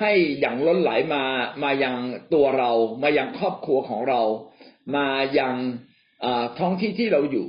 [0.00, 1.22] ให้อย่างล้นไหลมา
[1.62, 1.94] มายัง
[2.34, 2.70] ตัวเรา
[3.02, 4.22] มายังครอบครัวของเรา
[4.96, 5.54] มายัง
[6.58, 7.46] ท้องที่ที่เราอยู่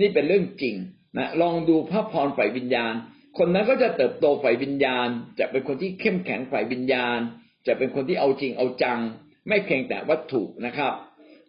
[0.00, 0.74] นี่เป็นเรื่องจริง
[1.18, 2.94] นะลองดูพระพรฝ่ายวิญญาณ
[3.38, 7.18] คนนั้นก็จะเติบโตฝ่ายวิญญาณ จะเป็นคนที่เข้มแข็งฝ่ายวิญญาณ
[7.66, 8.98] จะเป็นคนที่เอาจริงเอาจัง
[9.48, 10.92] ไม่เพียงแต่วัตถุนะครับ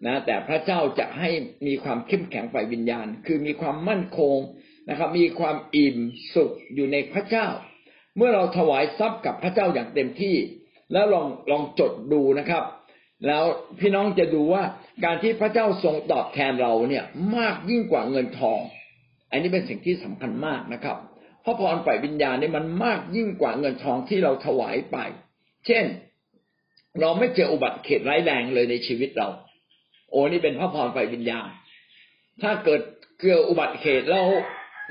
[0.06, 1.30] นะแต่พระเจ้าจะให้
[1.68, 4.38] มีความเข้มแข็งฝ่ายวิญญาณ คือมีความมั่นคง
[4.90, 5.98] นะครับ มีความอิ่ม
[6.34, 7.48] สุขอยู่ในพระเจ้า
[8.18, 10.36] เมื่อเราถวายทรัพย์กับพระเจ้าอย่างเต็มที่
[10.94, 12.64] แล้วลองลองจดดูนะครับ
[13.28, 13.44] แล้ว
[13.80, 14.64] พี่น้องจะดูว่า
[15.06, 17.04] การที่พระเจ้าทรงตอบแทนเราเนี่ย
[17.36, 18.60] มากยิ่งกว่าเงินทอง
[19.32, 20.98] อันนี้เป็นสิ่งที่สำคัญมากนะครับ
[21.42, 24.98] เพราะพรฝ่ายวิญญาณนี่มันมากยิ่งกว่าเงินทองที่เราถวายไป
[25.68, 25.86] เช่น
[27.00, 29.30] เราไม่เจออุบัติเหตุร้ายแรงเลยในชีวิตเรา
[30.12, 31.48] โอ้นี่เป็นพระพรฝ่ายวิญญาณ
[32.42, 32.82] ถ้าเกิด
[33.20, 34.26] เกิดอุบัติเหตุแล้ว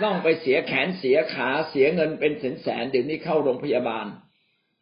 [0.02, 4.06] ต้องไปเสียแขนเสียขาเสียเงินเป็นแสนแสนเดี๋ยวนี้เข้าโรงพยาบาล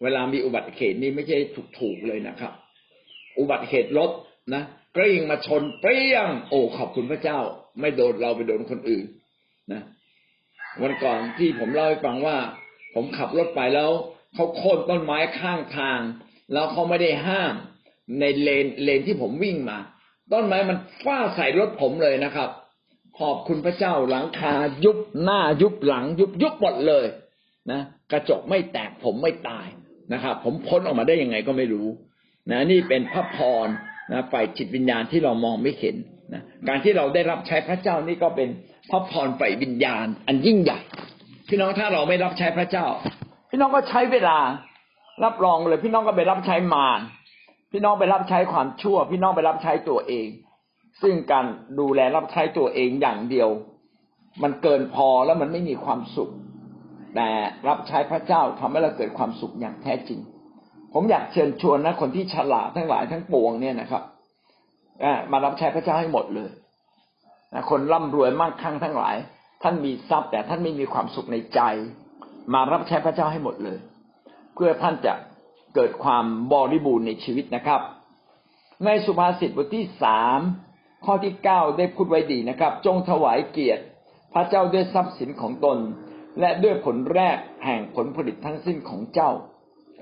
[0.03, 1.38] เวลามีอุบัติเหตุนี่ไม่ใช่
[1.79, 2.53] ถูกๆเลยนะครับ
[3.38, 4.11] อุบัติเหตุรถ
[4.55, 4.62] นะ
[4.96, 7.38] กริ่งมาชนเปรี้ยง โอ้ขอบคุณพระเจ้า
[7.81, 9.07] ไม่โดนเราไปโดนคนอื่น
[9.72, 9.83] นะ
[10.83, 12.37] วันก่อนที่ผมเล่าให้ฟังว่า
[12.94, 13.90] ผมขับรถไปแล้ว
[14.35, 16.01] เขาโค่นต้นไม้ข้างทาง
[16.53, 17.55] แล้วเขาไม่ได้ห้าม
[18.20, 19.79] ในเลนเลนที่ผมวิ่งมา
[20.33, 22.51] ต้นไม้มันฟาใส่รถผมเลยนะครับ
[23.21, 27.07] ขอบคุณพระเจ้าหลังคายุบหน้ายุบหลัง ยุบยุบหมดเลย
[27.71, 27.81] นะ
[28.12, 29.67] กระจกไม่แตกผมไม่ตาย
[30.12, 31.88] นะครับ ผมพ้นออกมาได้ยังไงก็ไม่รู้
[32.51, 33.69] นะนี่เป็นพระพร
[34.12, 35.97] นะฝ่ายจิตวิญญาณที่เรามองไม่เห็น
[36.33, 38.49] นะการที่เราได้รับใช้พระเจ้านี่ก็เป็น
[38.91, 40.81] พระพรฝ่ายวิญญาณ อันยิ่งใหญ่
[41.49, 42.87] พี่น้องถ้าเราไม่รับใช้พระเจ้า
[43.51, 44.38] พี่น้องก็ใช้เวลา
[45.25, 47.01] รับรองเลย พี่น้องก็ไปรับใช้มาร
[47.72, 50.28] พี่น้องไปรับใช้ความชั่ว พี่น้องไปรับใช้ตัวเอง
[51.02, 51.44] ซึ่งการ
[51.81, 53.48] ดูแลรับใช้ตัวเองอย่างเดียว
[54.42, 56.31] มันเกินพอแล้วมันไม่มีความสุข
[57.14, 57.28] แต่
[57.68, 60.20] รับใช้พระเจ้าทำให้เราเกิดความสุขอย่างแท้จริง
[60.94, 64.02] ผมอยากเชิญชวนนะคนที่ฉลาดทั้งหลายทั้งปวงเนี่ยนะครับ
[65.33, 66.50] มารับใช้พระเจ้าให้หมดเลย
[67.54, 69.16] นะคนร่ำรวยมากคั่งทั้งหลาย
[69.62, 71.61] ท่านมีทรัพย์แต่ท่านไม่มีความสุขในใจ
[72.54, 73.78] มารับใช้พระเจ้าให้หมดเลย
[74.54, 75.12] เพื่อท่านจะ
[75.81, 77.81] เกิดความบริบูรณ์ในชีวิตนะครับ
[78.85, 80.41] ในสุภาษิตบทที่สาม
[81.05, 83.83] ข้อที่เก้าได้พูดไว้ดีนะครับ จงถวายเกียรติ
[84.35, 85.79] พระเจ้าด้วยทรัพย์สินของตน
[86.41, 89.31] และด้วยผลแรกแห่งผลผลิตทั้งสิ้นของเจ้า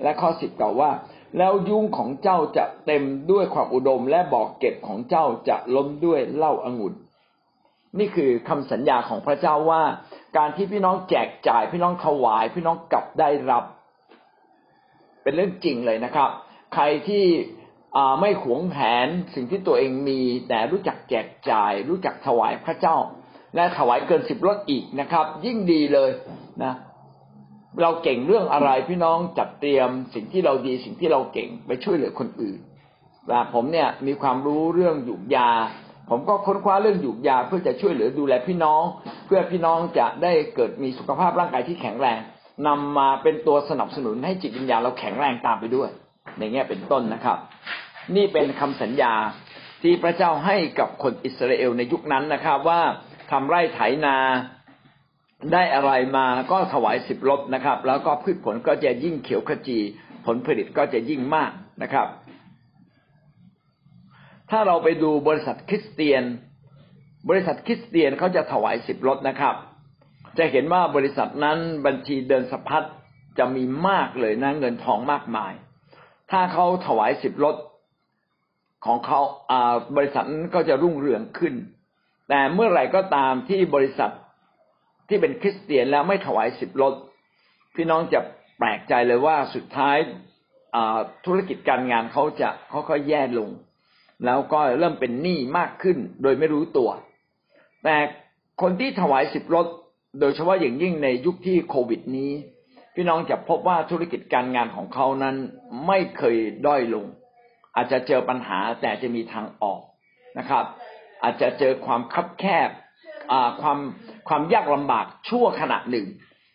[0.03, 0.91] และข้อสิบกล่าวว่า
[1.37, 6.93] แล้วยุ้งของเจ้าจะเต็มด้วยความอุดม และบอกเก็บของเจ้าจะล้มด้วยเหล้าอางุ่น
[7.99, 9.83] นี่คือคำสัญญาของพระเจ้าว่า
[10.37, 13.63] การที่พี่น้องแจกจ่ายพี่น้องถวายพี่น้องกลับได้รับ
[15.27, 16.29] เป็นเรื่องจริงเลยนะครับ
[16.73, 17.25] ใครที่
[18.21, 22.97] ไม่หวงแหนสิ่งที่ตัวเองมี แต่รู้จักแจกจ่าย รู้จักถวายพระเจ้า
[23.55, 26.09] และถวายเกินสิบรถอีกนะครับ ยิ่งดีเลย
[26.63, 26.73] นะ
[27.81, 32.59] เราเก่งเรื่องอะไรพี่น้องจัดเตรียมสิ่งที่เราดีสิ่งที่เราเก่งไปช่วยเหลือคนอื่น
[33.27, 35.49] แต่ผมเนี่ยมีความรู้เรื่องหยูกยา
[36.09, 38.83] ผมก็ค้นคว้าเรื่องหยูกยาเพื่อจะช่วยเหลือดูแลพี่น้อง
[39.25, 42.19] เพื่อพี่น้องจะได้เกิดมีสุขภาพร่างกายที่แข็งแรง
[42.67, 45.89] นำมาเป็นตัวสนับสนุนให้จิตวิญญาณเราแข็งแรงตามไปด้วย
[46.39, 47.37] ในแง่เป็นต้นนะครับ
[48.15, 49.13] นี่เป็นคำสัญญา
[49.81, 52.81] ที่พระเจ้าให้กับคนอิสราเอลในยุคนั้นนะครับ ว่า
[53.31, 54.17] ทำไร่ไถนา
[55.53, 59.79] ได้อะไรมาก็ถวายสิบลบนะครับ แล้วก็พืชผลก็จะยิ่งเขียวขจี
[60.25, 62.07] ผลผลิตก็จะยิ่งมากนะครับ
[64.51, 66.23] ถ้าเราไปดูบริษัทคริสเตียน
[67.29, 69.55] บริษัทคริสเตียนเขาจะถวายสิบลดนะครับ
[70.37, 72.87] จะเห็นว่าบริษัทนั้นบัญชีเดินสะพัด
[73.37, 75.53] จะมีมากเลยนะเงินทองมากมาย
[76.31, 77.55] ถ้าเขาถวายสิบลด
[78.85, 79.19] ของเขา
[79.97, 81.53] บริษัทนั้นก็จะรุ่งเรืองขึ้น
[82.29, 84.11] แต่เมื่อไหร่ก็ตามที่บริษัท
[85.07, 86.93] ที่เป็นคริสเตียนแล้วไม่ถวายสิบลด
[87.75, 88.19] พี่น้องจะ
[88.57, 89.97] แปลกใจเลยว่าสุดท้าย
[91.25, 93.49] ธุรกิจการงานเขาจะเขาค่อยแย่ลง
[94.25, 96.89] แล้วก็เริ่มเป็นหนี้มากขึ้นโดยไม่รู้ตัว
[97.83, 97.95] แต่
[98.61, 99.67] คนที่ถวายสิบลด
[100.19, 102.31] โดยเฉพาะอย่างยิ่งในยุคที่โควิดนี้
[102.95, 105.35] พี่น้องจะพบว่าธุรกิจการงานของเขานั้น
[105.87, 107.05] ไม่เคยด้อยลง
[107.75, 109.81] อาจจะเจอปัญหาแต่จะมีทางออก
[110.37, 110.65] นะครับ
[111.23, 112.69] อาจจะเจอความคับแคบ
[113.61, 113.79] ความ
[114.27, 116.07] ความยากลำบากชั่วขณะหนึ่ง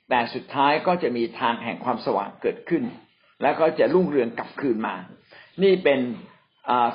[0.09, 2.83] แต่สุดท้ายก็จะมีทางแห่งความสว่างเกิดขึ้น
[3.42, 4.94] แล้วก็จะรุ่งเรืองกลับคืนมา
[5.62, 6.01] นี่เป็น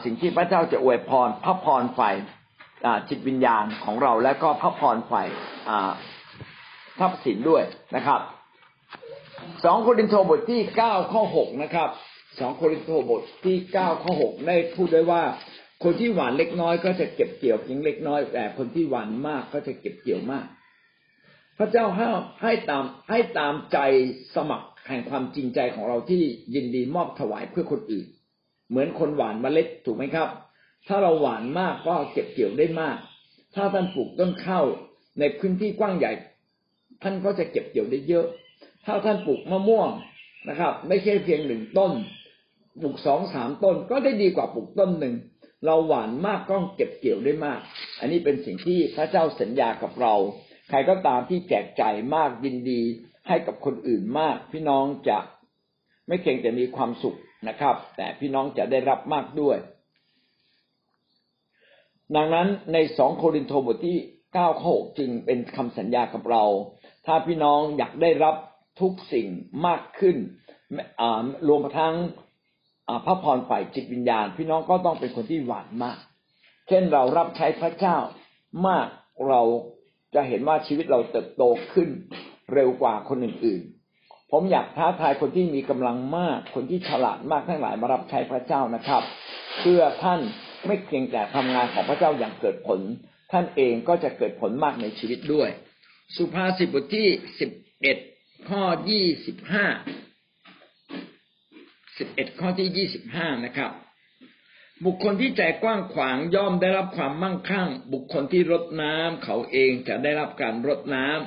[0.03, 2.15] สิ่งที่พระเจ้าจะอวยพรพระพรฝ่าย
[3.09, 5.27] จิตวิญญาณของเราและก็พระพรฝ่าย
[6.99, 7.63] ทรัพย์สินด้วย
[7.95, 8.21] นะครับ
[9.63, 11.89] สองโครินธ์บทที่เก้าข้อหกนะครับ
[12.39, 15.23] สองโครินธ์บทที่เก้าข้อหกได้พูดไว้ว่า
[15.83, 20.45] คนที่หวานเล็กน้อยก็จะเก็บเกี่ยวเพียงเล็กน้อย แต่คนที่หวานมากก็จะเก็บเกี่ยวมาก
[21.57, 22.05] พระเจ้าให้
[22.41, 23.77] ให้ตามให้ตามใจ
[24.35, 26.21] สมัครแห่งความจริงใจของเราที่
[26.55, 28.07] ยินดีมอบถวายเพื่อคนอื่น
[28.69, 30.29] เหมือนคนหวานเมล็ดถูกไหมครับ
[30.87, 32.97] ถ้าเราหวานมากก็เก็บเกี่ยวได้มาก
[33.55, 34.65] ถ้าท่านปลูกต้นข้าว
[35.19, 36.11] ในพื้นที่กว้างใหญ่
[37.01, 38.25] ท่านก็จะเก็บเกี่ยวได้เยอะ
[38.85, 39.89] ถ้าท่านปลูกมะม่วง
[40.49, 41.91] นะครับ ไม่ใช่เพียงหนึ่งต้น
[42.81, 45.15] ปลูกสองสามต้นก็ได้ดีกว่าปลูกต้นหนึ่ง
[45.65, 47.59] เราหวานมากก็เก็บเกี่ยวได้มาก
[47.99, 50.13] อันนี้เป็นสิ่งที่พระเจ้าสัญญากับเรา
[50.69, 52.81] ใครก็ตามที่แจกจ่ายมากยินดี
[53.27, 55.19] ให้กับคนอื่นมาก พี่น้องจะ
[56.07, 59.57] ไม่เพียงแต่มีความสุขนะครับ แต่พี่น้องจะได้รับมากด้วย
[62.15, 63.97] ดังนั้นในสองโครินธ์บทที่
[64.33, 66.43] เก้าข้อจึงเป็นคำสัญญากับเรา
[67.07, 68.35] ถ้าพี่น้องอยากได้รับ
[68.81, 69.27] ทุกสิ่ง
[69.67, 70.17] มากขึ้น
[71.47, 71.95] รวมทั้ง
[73.05, 75.99] พระพรฝ่ายจิตวิญญาณ พี่น้องก็ต้องเป็นคนที่หวานมาก
[76.67, 77.97] เช่นเรารับใช้พระเจ้า
[78.67, 78.87] มาก
[79.27, 79.41] เรา
[80.15, 81.43] จะเห็นว่าชีวิตเราเติบโต
[81.73, 81.89] ขึ้น
[82.53, 89.03] เร็วกว่าคนอื่นๆ ผมอยากท้าทายคนที่มีกำลังมาก คนที่ฉลาดมากทั้งหลายมารับใช้พระเจ้านะครับ
[89.59, 90.19] เพื่อท่าน
[90.65, 92.79] ไม่เพียงแต่ทำงานของพระเจ้าอย่างเกิดผล
[93.31, 95.49] ท่านเองก็จะเกิดผลมากในชีวิตด้วย
[96.15, 97.07] สุภาษิตบทที่
[97.39, 97.97] สิบเอ็ด
[98.49, 99.65] ข้อยี่สิบห้า
[101.97, 103.71] สิบเอ็ดข้อที่ยี่สิบห้านะครับ
[104.85, 111.17] บุคคลที่ใจกว้างขวางย่อมได้รับความมั่งคั่ง บุคคลที่รดน้ำเขาเองจะได้รับการรดน้ำ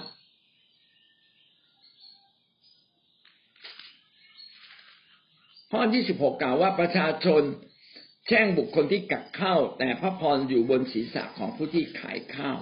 [5.71, 7.43] ข้อที่สิบหกกล่าวว่าประชาชน
[8.27, 12.59] แช่งบุคคลที่กักข้าวแต่พระพรอยู่บนศีรษะของผู้ที่ขายข้าว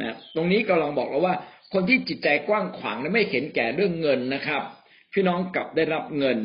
[0.00, 1.34] นะตรงนี้ก็ลองบอกเราว่า
[1.72, 4.62] คนที่จิตใจกว้างขวางและไม่เห็นแก่เรื่องเงินนะครับ
[5.12, 6.38] พี่น้องกลับได้รับเงิน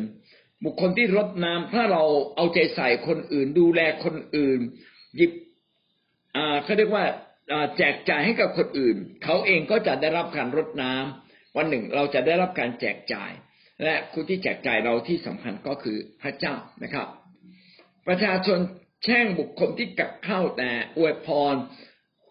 [0.64, 2.02] บุคคลที่รดน้ำถ้าเรา
[2.36, 4.60] เอาใจใส่คนอื่น ดูแลคนอื่น
[5.16, 5.32] หยิบ
[6.36, 7.04] อ่าเขาเรียกว่า
[7.76, 13.32] แจกจ่ายให้กับคนอื่น เขาเองก็จะได้รับการรดน้ำวันหนึ่งเราจะได้รับการแจกจ่าย
[13.82, 17.06] และคุณที่แจกจ่ายเราที่สำคัญก็คือพระเจ้านะครับ
[18.08, 18.58] ประชาชน
[19.04, 21.54] แช่งบุคคลที่กักข้าวแต่อวยพร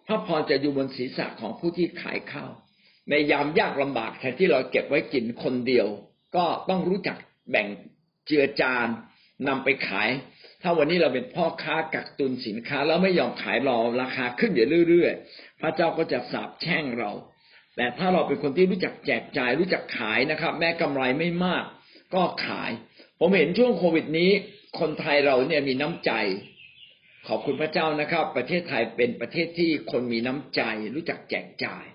[0.07, 2.51] พระพรจะอยู่บนศีรษะของผู้ที่ขายข้าว
[3.09, 5.87] ในยามยากลำบากแทนที่เราเก็บไว้กินคนเดียว
[6.35, 7.17] ก็ต้องรู้จัก
[7.49, 7.67] แบ่ง
[8.27, 8.87] เจือจาน
[9.47, 10.09] นำไปขาย
[10.61, 17.11] ถ้าวันนี้เราเป็นพ่อค้ากักตุนสินค้าแล้วไม่ยอมขายราราคาขึ้นอยู่เรื่อยๆ พระเจ้าก็จะสาบแช่งเรา
[17.75, 21.63] แต่ถ้าเราเป็นคนที่รู้จักแจกจ่ายรู้จักขายนะครับ แม้กำไรไม่มาก
[22.13, 22.71] ก็ขาย
[23.19, 24.31] ผมเห็นช่วงโควิดนี้
[24.79, 26.11] คนไทยเราเนี่ยมีน้ำใจ
[27.27, 30.61] ขอบคุณพระเจ้านะครับ ประเทศไทยเป็นประเทศที่คนมีน้ำใจ
[30.95, 31.85] รู้จักแจกจ่าย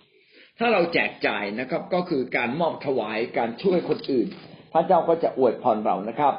[0.58, 4.28] ถ้าเราแจกจ่ายนะครับ ก็คือการมอบถวายการช่วยคนอื่น
[4.72, 6.34] พระเจ้าก็จะอวยพรเรานะครับ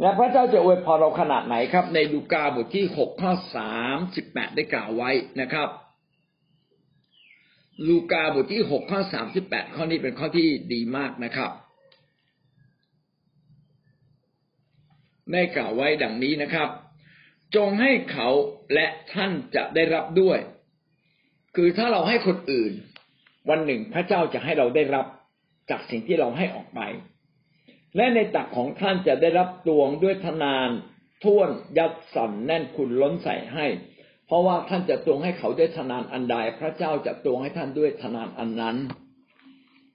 [0.00, 5.68] และพระเจ้าจะอวยพรเราขนาดไหนครับ ในลูกาบทที่หกข้อสามสิบแปดได้กล่าวไว้นะครับ
[7.88, 11.50] ลูกาบทที่หกข้อสามสิบแปดข้อนี้เป็นข้อที่ดีมากนะครับ
[15.32, 16.68] ได้กล่าวไว้ดังนี้นะครับ
[17.56, 18.28] จงให้เขา
[18.74, 20.38] และท่านจะได้รับด้วย
[21.56, 22.72] คือถ้าเราให้คนอื่น
[23.50, 25.06] วันหนึ่งพระเจ้าจะให้เราได้รับ
[25.70, 26.80] จากสิ่งที่เราให้ออกไป
[27.96, 30.70] และในตักของท่านจะได้รับตวงด้วยทนาน
[31.24, 33.66] ท่วนยัดสั่นแน่นคุณล้นใส่ให้
[34.26, 38.76] เพราะว่าท่านจะตวงให้เขาด้วยทนานอันใด พระเจ้าจะตวงให้ท่านด้วยทนานอันนั้น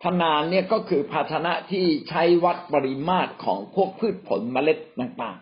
[0.04, 5.38] ทนานเนี่ยก็คือภาชนะที่ใช้วัดปริมาตรของพวกพืชผลเมล็ดต่าง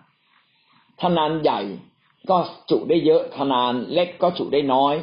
[0.47, 1.61] ๆทนานใหญ่
[2.29, 2.37] ก็
[2.69, 4.95] จุได้เยอะทนานเล็กก็จุได้น้อย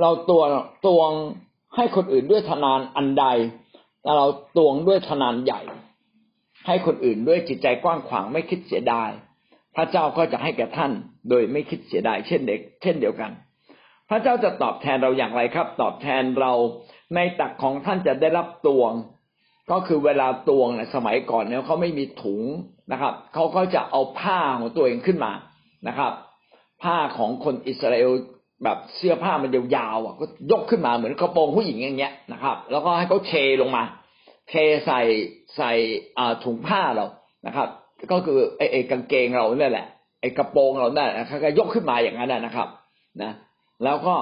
[0.00, 0.42] เราตัว
[0.86, 1.10] ตวง
[1.76, 3.26] ให้คนอื่นด้วยทนานอันใด
[4.02, 5.60] แต่เราตวงด้วยทนานใหญ่
[6.66, 9.10] ให้คนอื่นด้วยจิตใจกว้างขวางไม่คิดเสียดาย
[9.76, 10.92] พระเจ้าก็จะให้แก่ท่าน
[11.28, 13.30] โดยไม่คิดเสียดายเช่นเด็ก เช่นเดียวกัน
[14.08, 16.52] พระเจ้าจะตอบแทนเราอย่างไรครับ ตอบแทนเรา
[17.14, 18.92] ในตักของท่านจะได้รับตวง
[19.70, 22.42] ก็คือเวลาตวงนี่ยสมัยก่อนเนี่ยเขาไม่มีถุง
[22.92, 25.32] นะครับเขาก็จะเอาผ้าของตัวเองขึ้นมา
[25.88, 26.12] นะครับ
[26.82, 28.10] ผ้าของคนอิสราเอล
[28.64, 33.84] แบบเสื้อผ้ามันยาวๆอะก็ยกขึ้นมาเหมือนกระโปรงผู้หญิงอย่างเงี้ยนะครับ แล้วก็ให้เขาเทลงมา
[34.48, 34.54] เท
[34.86, 35.00] ใส่
[35.56, 35.72] ใส่
[36.44, 37.06] ถุงผ้าเรา
[37.46, 37.68] นะครับ
[38.12, 39.86] ก็คือไอ้ไอ้กางเกงเราเนี่ยแหละ
[40.20, 42.68] ไอ้กระโปรงเราเนี่ยเขาก็ยกขึ้นมาอย่างนั้นนะครับ
[43.22, 43.32] นะ
[43.84, 44.14] แล้วก็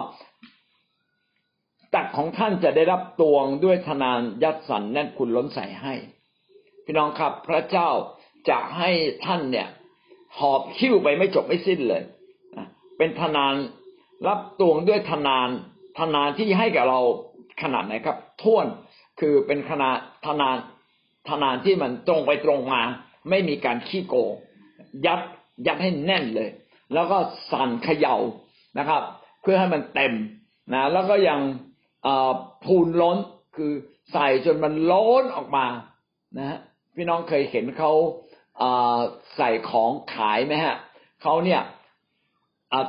[1.95, 5.95] ตักของท่านจะได้รับตวงด้วยธนานยัดสันแน่นคุณล้นใส่ให้
[6.85, 7.89] พี่น้องครับพระเจ้า
[8.51, 8.91] จะให้
[9.25, 9.69] ท่านเนี่ย
[10.39, 12.03] หอบคิ้วไปไม่จบไม่สิ้นเลย
[12.99, 13.55] เป็นธนาน
[14.27, 15.49] รับตวงด้วยธนาน
[15.99, 17.01] ธนานที่ให้กับเรา
[17.63, 18.67] ขนาดไหนครับท่วน
[19.21, 20.57] คือเป็นขนาดธนาน
[21.29, 22.83] ธนานที่มันตรงไปตรงมา
[23.31, 24.33] ไม่มีการขี้โกง
[25.07, 25.21] ยัด
[25.67, 26.51] ยัดให้แน่นเลย
[26.95, 27.19] แล้วก็
[27.51, 28.17] สั่นเขย่า
[28.79, 29.03] นะครับ
[29.43, 30.15] เพื่อให้มันเต็ม
[30.73, 31.41] นะแล้วก็ยัง
[32.65, 33.17] พูนล้น
[33.57, 33.73] คือ
[34.13, 35.67] ใส่จนมันล้นออกมา
[36.39, 36.59] นะฮะ
[36.95, 37.93] พี่น้องเคยเห็นเขา
[39.37, 40.77] ใส่ของขายไหมฮะ
[41.23, 41.61] เขาเนี่ย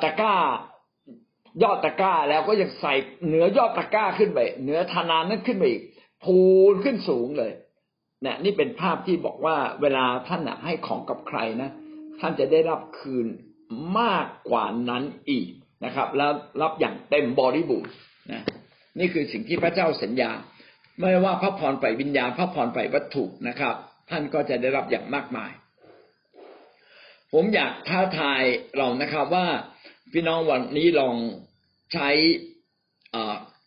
[0.03, 0.35] ตะกร้า
[1.63, 2.93] ยอดตะกร้าแล้วก็ยังใส่
[3.25, 5.83] เหนือยอดตะกร้าขึ้นไปเหนือธนานนั้นขึ้นไปอีก
[6.23, 6.39] พู
[6.73, 7.51] นขึ้นสูงเลย
[8.21, 11.69] เนี่ยนี่เป็นภาพที่บอกว่าเวลาท่านให้ของกับใครนะ
[12.19, 13.27] ท่านจะได้รับคืน
[13.99, 15.47] มากกว่านั้นอีก
[15.85, 17.91] นะครับ แล้วรับอย่างเต็มบริบูรณ์
[18.31, 18.43] นะ
[18.99, 20.31] นี่คือสิ่งที่พระเจ้าสัญญา
[20.99, 23.75] ไม่ว่าพระพรไปวิญญาณพระพรไปวัตถุนะครับ
[24.09, 25.51] ท่านก็จะได้รับอย่างมากมาย
[27.33, 28.41] ผมอยากท้าทาย
[28.77, 29.47] เรานะครับว่า
[30.13, 31.15] พี่น้องวันนี้ลอง
[31.93, 32.09] ใช้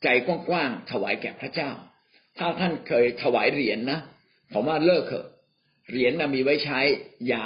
[0.02, 1.70] ใจกว้างๆถวายแก่พระเจ้า
[2.38, 4.00] ถ้าท่านเคยถวายเหรียญนนะ
[4.52, 5.26] ผมว่าเลิกเถอะ
[5.90, 6.80] เหรียญนะมีไว้ใช้
[7.28, 7.44] อย่า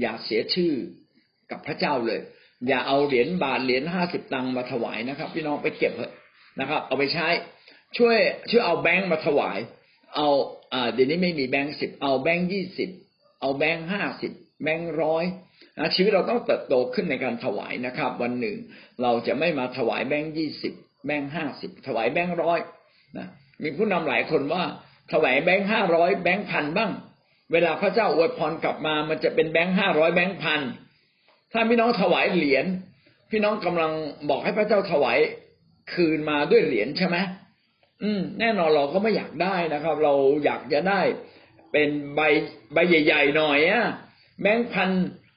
[0.00, 0.72] อย่าเสียชื่อ
[1.50, 2.20] กับพระเจ้าเลย
[2.68, 6.12] อย่าเอาเหรียญบาทเหรียญห้าสิบตังค์มาถวายนะครับ พี่น้องไปเก็บเถอะ
[6.60, 7.28] นะครับ เอาไปใช้
[7.98, 8.16] ช่วย
[8.50, 9.58] ช่วยเอาแบงค์มาถวาย
[10.16, 10.28] เอา
[10.72, 12.90] อ่าเดี๋ยวนี้ไม่มีแบงค์สิบเอาแบงค์ยี่สิบ
[13.40, 15.24] เอาแบงค์ห้าสิบแบงค์ร้อย
[15.78, 18.56] นะชีวิตเราต้องเติบโตขึ้นในการถวายนะครับ วันหนึ่ง
[19.02, 20.72] เราจะไม่มาถวายแบงค์ยี่สิบ
[21.06, 22.58] แบงค์ห้าสิบถวายแบงค์ร้อย
[23.16, 23.26] นะ
[23.62, 24.62] มีผู้นำหลายคนว่า
[25.12, 26.90] ถวายแบงค์ห้าร้อยแบงค์พันบ้าง
[27.52, 30.60] เวลาพระเจ้าอวยพรกลับมา มันจะเป็นแบงค์ห้าร้อยแบงค์พัน
[31.52, 32.66] ถ้าพี่น้องถวายเหรียญ
[33.30, 33.92] พี่น้องกำลัง
[34.30, 35.18] บอกให้พระเจ้าถวาย
[35.92, 37.16] คืนมาด้วยเหรียญใช่ไหม
[38.02, 41.00] อืม แน่นอนเราก็ไม่อยากได้นะครับ เราอยากจะได้
[41.72, 42.20] เป็นใบ
[42.72, 43.84] ใบใหญ่ ๆ หน่อยอะ
[44.42, 44.90] แบงค์พัน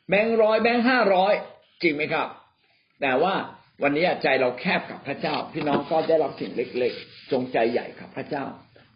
[0.09, 1.33] แบงค์ร้อยแบงค์ห้าร้อย
[1.81, 2.27] จริงไหมครับ
[3.01, 3.33] แต่ว่า
[3.83, 8.45] วันนี้ใจเราแคบกับพระเจ้า พี่น้องก็ได้รับสิ่งเล็ก ๆ จงใจใหญ่กับพระเจ้า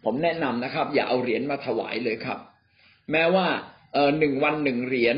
[0.04, 2.38] ผมแนะนำนะครับ อย่าเอาเหรียญมาถวายเลยครับ
[3.12, 3.46] แม้ว่า
[3.92, 5.16] เออหนึ่งวันหนึ่งเหรียญ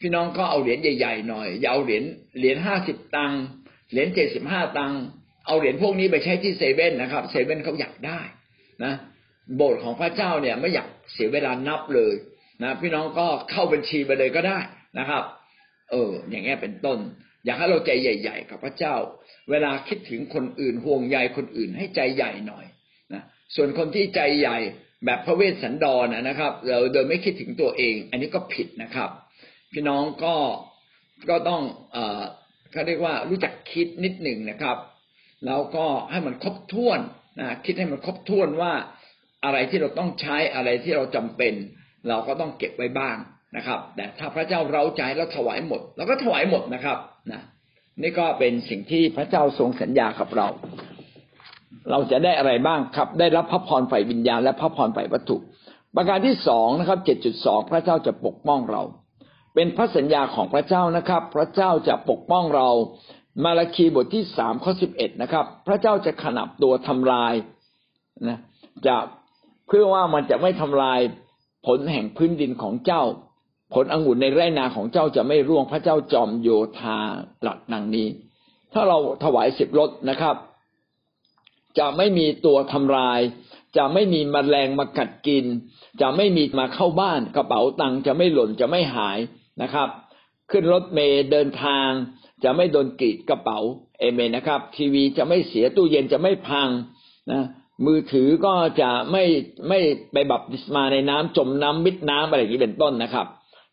[0.00, 2.04] พี่น้องก็เอาเหรียญใหญ่ๆหน่อยอย่าเอาเหรียญ
[2.38, 3.42] เหรียญห้าสิบตังค์
[3.90, 5.00] เหรียญเจ็ดสิบห้าตังค์
[5.46, 8.20] เอาเหรียญพวกนี้ไปใช้ที่เซเว่นนะครับเซเว่นเขาอยากได้
[8.84, 8.92] นะ
[9.56, 12.14] โบสถ์ของพระเจ้าเนี่ยไม่อยากเสียเวลานับเลย
[12.62, 14.58] นะพี่น้องก็เข้าบัญชีไปเลยก็ได้
[14.98, 15.22] นะครับ
[15.90, 16.98] เออ อย่างเงี้ยเป็นต้น
[17.44, 18.94] อยากให้เราใจใหญ่ ๆ กับพระเจ้า
[19.50, 22.64] เวลาคิดถึงคนอื่นห่วงใยคนอื่นให้ใจใหญ่หน่อย
[23.12, 23.22] นะ
[23.54, 24.58] ส่วนคนที่ใจใหญ่
[25.04, 29.10] แบบพระเวสสันดรนะครับ เราโดยไม่คิดถึงตัวเอง อันนี้ก็ผิดนะครับ
[29.72, 30.34] พี่น้องก็
[31.28, 31.62] ก็ต้อง
[31.92, 32.22] เออ
[32.72, 34.78] เขาเรียกว่ารู้จักคิดนิดหนึ่งนะครับ
[35.46, 37.00] แล้วก็ให้มันครบถ้วน
[37.40, 38.72] นะคิดให้มันครบถ้วนว่า
[39.44, 41.54] อะไรที่เราต้องใช้อะไรที่เราจำเป็น
[42.08, 43.16] เราก็ต้องเก็บไว้บ้าง
[43.56, 46.98] นะครับ แต่ถ้าพระเจ้าเราใจแล้วถวายหมดเราก็ถวายหมดนะครับ
[47.32, 47.42] นะ
[48.02, 50.46] นี่ก็เป็นสิ่งที่พระเจ้าทรงสัญญากับเรา
[51.90, 55.36] เราจะได้อะไรบ้างครับ ได้รับพระพรฝ่ายวิญญาณและพระพรฝ่ายวัตถุ
[55.96, 58.82] ประการที่สองนะครับเจ็ดจุดสองพระเจ้าจะปกป้องเรา
[59.54, 62.68] เป็นพระสัญญาของพระเจ้านะครับ พระเจ้าจะปกป้องเรา
[63.44, 67.34] มาราคีบทที่สามข้อสิบเอ็ดนะครับ พระเจ้าจะขนับตัวทำลาย
[68.28, 68.38] นะ
[68.86, 68.96] จะ
[69.66, 71.00] เพื่อว่ามันจะไม่ทำลาย
[71.66, 73.02] ผลแห่งพื้นดินของเจ้า
[73.72, 76.48] ผลองุ่นในไร่นาของเจ้าจะไม่ร่วงพระเจ้าจอมโย
[76.78, 76.98] ธา
[77.42, 78.08] หลักดังนี้
[78.72, 80.36] ถ้าเราถวายสิบรถนะครับ
[81.78, 83.20] จะไม่มีตัวทำลาย
[83.76, 85.44] จะไม่มีมแมลงมากัดกิน
[86.00, 89.18] จะไม่มีมาเข้าบ้านกระเป๋าตังค์จะไม่หล่นจะไม่หาย
[89.62, 89.88] นะครับ
[90.50, 91.88] ขึ้นรถเมย์เดินทาง
[92.44, 93.58] จะไม่โดนกรีดกระเป๋า
[93.98, 96.68] เอเมนนะครับ ทีวีจะไม่เสียตู้เย็นจะไม่พัง
[97.32, 97.42] นะ
[97.86, 99.24] มือถือก็จะไม่
[99.68, 99.78] ไม่
[100.12, 103.26] ไปบับดิสมาในน้ำจมน้ำมิดน้ำอะไรอย่างนี้เป็นต้นนะครับ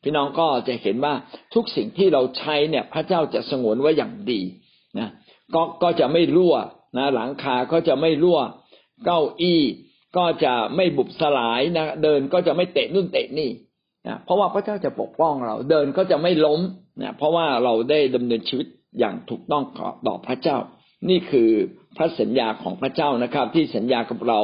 [0.04, 1.14] พี่น้องก็จะเห็นว่า
[1.54, 4.42] ทุกสิ่งที่เราใช้เนี่ยพระเจ้าจะสงวนไว้อย่างดี
[5.00, 5.10] นะ
[5.56, 6.56] ก็ก็จะไม่รั่ว
[6.98, 8.40] นะหลังคาก็จะไม่รั่ว
[9.06, 9.62] เก้าอี้
[10.18, 13.50] ก็จะไม่บุบสลายนะเดินก็จะไม่เตะนู่นเตะนี่
[14.08, 16.60] นะเพราะว่าพระเจ้าจะปกป้องเรา เดินก็จะไม่ล้ม
[17.02, 18.68] นะเพราะว่าเราได้ดำเนินชีวิต
[19.00, 19.64] อย่างถูกต้อง
[20.08, 20.58] ต่อพระเจ้า
[21.10, 21.50] นี่คือ
[21.98, 24.40] พระสัญญาของพระเจ้านะครับ ที่สัญญากับเรา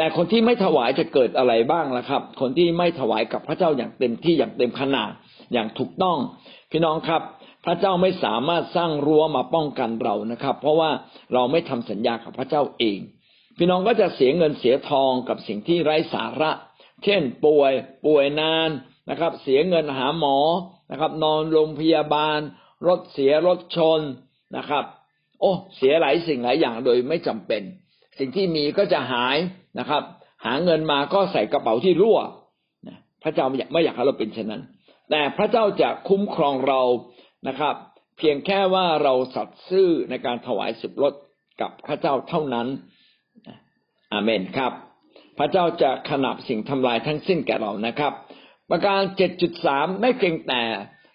[0.00, 5.10] แต่คนที่ไม่ถวายจะเกิดอะไรบ้างล่ะครับ คนที่ไม่ถวายกับพระเจ้าอย่างเต็มที่อย่างเต็มขนาด
[5.52, 6.18] อย่างถูกต้อง
[6.70, 7.22] พี่น้องครับ
[7.64, 10.90] พระเจ้าไม่สามารถสร้างรั้วมาป้องกันเรานะครับ เพราะว่า
[11.34, 12.98] เราไม่ทำสัญญากับพระเจ้าเอง
[13.58, 16.50] พี่น้องก็จะเสียเงินเสียทองกับสิ่งที่ไร้สาระ
[17.04, 17.72] เช่น ป่วย
[18.06, 18.70] ป่วยนาน
[19.10, 20.36] นะครับ เสียเงินหาหมอ
[20.90, 22.38] นะครับ นอนโรงพยาบาล
[22.86, 24.00] รถเสียรถชน
[24.56, 24.84] นะครับ
[25.40, 27.64] โอ้ เสียหลายสิ่งหลายอย่างโดยไม่จำเป็น
[28.20, 29.36] สิ่งที่มีก็จะหาย
[29.78, 30.02] นะครับ
[30.44, 32.18] หาเงินมาก็ใส่กระเป๋าที่รั่ว
[33.22, 34.62] พระเจ้าไม่อยากให้เราเป็นเช่นนั้น
[35.10, 36.80] แต่พระเจ้าจะคุ้มครองเรา
[37.48, 37.74] นะครับ
[38.18, 41.14] เพียงแค่ว่าเราสัตย์ซื่อในการถวายสิบรถ
[41.60, 42.66] กับพระเจ้าเท่านั้น
[44.12, 44.72] อาเมนครับ
[45.38, 48.12] พระเจ้าจะขนับสิ่งทำลายทั้งสิ้นแก่เรานะครับ
[48.70, 50.62] ประการเจ็ดจุดสามไม่เพียงแต่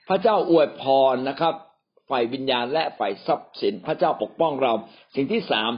[0.10, 0.84] พระเจ้าอวยพ
[1.14, 1.54] รนะครับ
[2.10, 4.74] ฝ่ายวิญญาณและฝ่ายทรัพย์สิน พระเจ้าปกป้องเรา
[5.16, 5.72] สิ่งที่สาม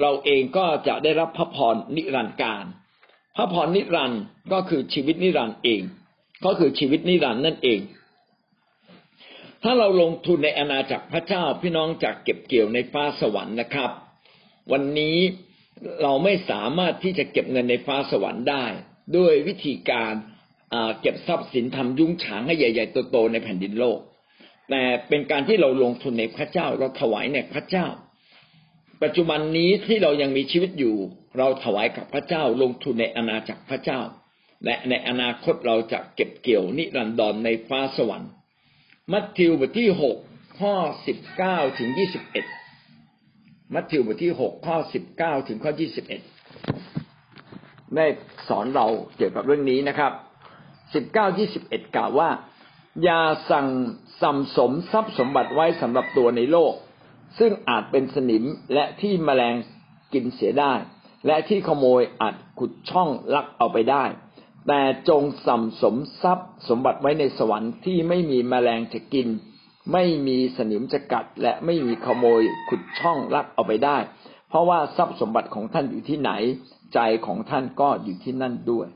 [0.00, 2.64] เราเองก็จะได้รับพระพรนิรันดร์การ
[3.36, 4.22] พระพรนิรันดร์
[4.52, 5.82] ก็คือชีวิตนิรันดร์เอง
[6.44, 7.80] ก็คือชีวิตนิรันดร์นั่นเอง
[9.62, 13.90] ถ้าเราลงทุนในอาณาจักรพระเจ้าพี่น้องจะเก็บเกี่ยวในฟ้าสวรรค์นะครับ
[14.72, 15.16] วันนี้
[16.02, 18.64] เราไม่สามารถที่จะเก็บเงินในฟ้าสวรรค์ได้
[19.16, 20.12] ด้วยวิธีการ
[21.00, 23.98] เก็บทรัพย์สินทำยุ้งฉางให้ใหญ่ ๆ โตๆในแผ่นดินโลก
[24.70, 27.86] แต่เป็นการที่เราลงทุนในพระเจ้าเราถวายในพระเจ้า
[29.04, 30.96] ปัจจุบันนี้ที่เรายังมีชีวิตอยู่
[31.38, 34.00] เราถวายกับพระเจ้าลงทุนในอาณาจักรพระเจ้า
[34.64, 38.30] และในอนาคตเราจะเก็บเกี่ยวนิรันดรในฟ้าสวรรค์
[39.12, 40.16] มัทธิวบทที่หก
[40.60, 40.74] ข้อ
[41.06, 42.46] สิบเก้าถึงยี่สิบเอ็ด
[43.74, 46.20] มัทธิวบทที่หกข้อสิบเก้าถึงข้อยี่สิบเอ็ด
[47.96, 48.06] ได้
[48.48, 48.86] สอนเรา
[49.16, 50.12] เกี่ยวกับเรื่องนี้นะครับ
[50.94, 52.30] สิบเก้ายี่สิบเอ็ดกล่าวว่า
[53.04, 53.68] อย่าสั่ง
[54.22, 56.74] สัมสมทรัพย์สมบัติไว้สำหรับตัวในโลก
[57.38, 59.54] ซึ่งอาจเป็นสนิมและที่แมลง
[60.12, 60.72] กินเสียได้
[61.26, 64.04] และที่ขโมยอาจขุดช่องลักเอาไปได้
[64.66, 69.28] แต่จงสัมสมทรัพย์สมบัติไว้ในสวรรค์ที่ไม่มีแมลงจะกิน
[69.92, 73.98] ไม่มีสนิมจะกัด และไม่มีขโมยขุดช่องลักเอาไปได้
[74.48, 76.30] เพราะว่าทรัพย์สมบัติของท่านอยู่ที่ไหน
[76.94, 78.86] ใจของท่านก็อยู่ที่นั่นด้วย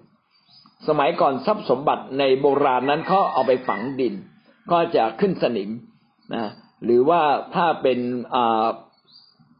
[0.88, 4.14] สมัยก่อนทรัพย์สมบัติในโบราณนั้นเขาเอาไปฝังดิน
[4.72, 5.70] ก็จะขึ้นสนิม
[6.34, 6.46] นะ
[6.84, 7.22] หรือว่า
[7.54, 7.98] ถ้าเป็น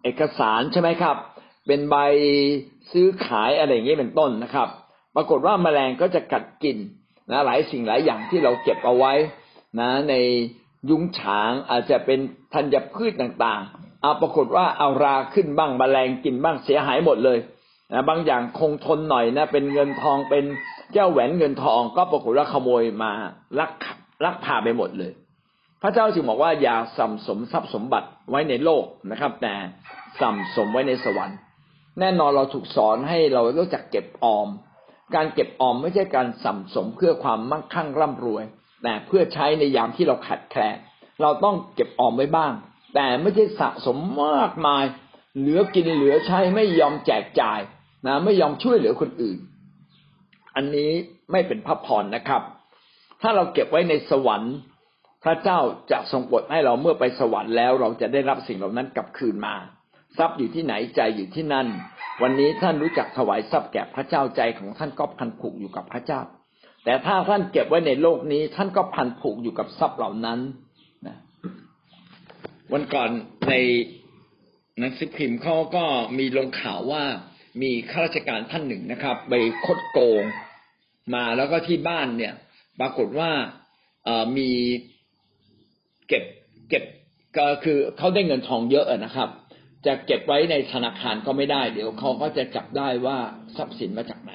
[0.02, 1.16] เอกสารใช่ไหมครับ
[1.66, 1.96] เป็นใบ
[2.92, 4.68] ซื้อขายอะไรอย่างนี้เป็นต้นนะครับ
[5.16, 6.76] ปรากฏว่าแมลงก็จะกัดกิน
[7.30, 9.12] นะหลายสิ่งหลายอย่างที่เราเก็บเอาไว้
[9.80, 10.14] นะใน
[10.90, 12.18] ยุ้งฉางอาจจะเป็น
[12.54, 17.38] ธัญพืชต่างๆเอาปรากฏว่าเอาราขึ้นบ้างแมลงกินบ้างเสียหายหมดเลย
[17.92, 20.44] นะบางอย่างคงทนหน่อยนะ เป็นเงินทองเป็น
[20.92, 23.12] แก้วแหวนเงินทอง ก็ปรากฏว่าขโมยมา
[23.58, 23.70] ลัก
[24.24, 25.12] ลักพาไปหมดเลย
[25.82, 29.54] พระเจ้าจึงบอกว่าอย่าสัมสมทรัพย์สมบัติไว้ในโลกนะครับ แต่
[30.20, 31.38] สัมสมไว้ในสวรรค์
[32.00, 34.48] แน่นอนเราถูกสอนให้เรารู้จักเก็บออม
[35.14, 38.44] การเก็บออมไม่ใช่การสัมสมเพื่อความมั่งคั่งร่ำรวย
[38.82, 40.76] แต่เพื่อใช้ในยามที่เราขัดแคลน
[41.22, 42.52] เราต้องเก็บออมไว้บ้าง
[42.94, 44.84] แต่ไม่ใช่สะสมมากมาย
[45.38, 47.60] เหลือกินเหลือใช้ไม่ยอมแจกจ่าย
[48.06, 49.38] นะไม่ยอมช่วยเหลือคนอื่น
[50.56, 50.90] อันนี้
[51.32, 52.42] ไม่เป็นพระพรนะครับ
[53.22, 54.54] ถ้าเราเก็บไว้ในสวรรค์
[55.24, 55.58] พระเจ้า
[55.92, 59.54] จะทรงโปรดให้เราเมื่อไปสวรรค์แล้วเราจะได้รับสิ่งเหล่านั้นกลับคืนมา
[60.18, 61.66] ทรัพย์อยู่ที่ไหนใจอยู่ที่นั่น
[62.22, 66.20] วันนี้ท่านรู้จักถวายทรัพย์แก่พระเจ้าใจของท่านก็พันผูกอยู่กับพระเจ้า
[66.84, 70.38] แต่ถ้าท่านเก็บไว้ในโลกนี้ ท่านก็พันผูกอยู่กับทรัพย์เหล่านั้น
[71.06, 71.16] นะ
[72.72, 73.10] วันก่อน
[73.48, 73.54] ใน
[74.78, 75.84] หนังสือพิมพ์เขาก็
[76.18, 77.02] มีลงข่าวว่า
[77.62, 80.22] มีข้าราชการท่านหนึ่งนะครับ ไปคดโกง
[81.14, 82.34] มาแล้วก็ที่บ้านเนี่ย
[82.80, 83.30] ปรากฏว่า
[84.38, 84.50] มี
[86.08, 86.24] เก็บ
[86.68, 86.84] เก็บ
[87.36, 89.28] ก็คือเขาได้เงินทองเยอะนะครับ
[89.86, 93.18] จะเก็บไว้ในธนาคารก็ไม่ได้ เดี๋ยวเขาก็จะจับได้ว่า
[93.56, 94.32] ทรัพย์สินมาจากไหน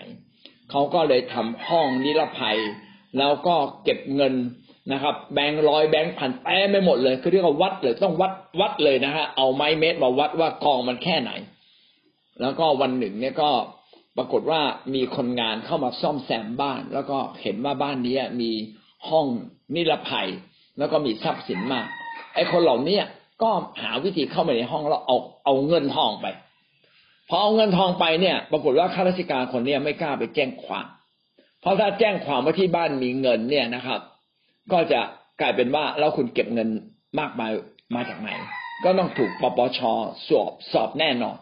[0.72, 2.58] เขาก็เลยทำห้องนิรภัย
[3.18, 4.34] แล้วก็เก็บเงิน
[4.92, 11.32] นะครับ แบงค์ร้อยแบงค์พันแต้ไม่หมดเลยคือเรียกว่าวัดเลยต้องวัดวัดเลยนะฮะเอาไม้เมตรมาวัดว่ากองมันแค่ไหน
[12.42, 13.52] แล้วก็วันหนึ่งเนี่ยก็
[14.18, 14.62] ปรากฏว่า
[14.94, 18.52] มีคนงานเข้ามาซ่อมแซมบ้าน แล้วก็เห็นว่าบ้านนี้มี
[19.10, 19.28] ห้อง
[19.76, 20.28] นิรภัย
[20.78, 21.86] แล้วก็มีทรัพย์สินมาก
[22.36, 23.00] ไอ้คนเหล่านี้
[23.44, 23.50] ก็
[23.82, 26.28] หาวิธีเข้าไปในห้องแล้วเอาเอาเงินทองไป
[27.30, 30.88] พอเอาเงินทองไปเนี่ย ปรากฏว่าข้าราชการคนนี้ไม่กล้าไปแจ้งความ
[31.62, 34.00] เพราะถ้าแจ้งความว่าที่บ้านมีเงินเนี่ยนะครับ
[34.72, 35.02] ก็จะ
[35.42, 36.70] กลายเป็นว่าแล้วคุณเก็บเงิน
[37.20, 37.52] มากมาย
[37.96, 38.30] มาจากไหน
[38.84, 39.80] ก็ต้องถูกปปช
[40.28, 41.38] สอบสอบแน่นอน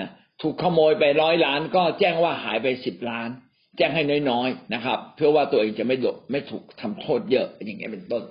[0.00, 0.08] นะ
[0.42, 3.28] ถูกขโมยไปร้อยล้าน ก็แจ้งว่าหายไปสิบล้าน
[3.76, 8.22] แจ้งให้น้อยๆนะครับ เพื่อว่าตัวเองจะไม่โดไม่ถูกทำโทษเยอะอย่างเงี้ยเป็นต้น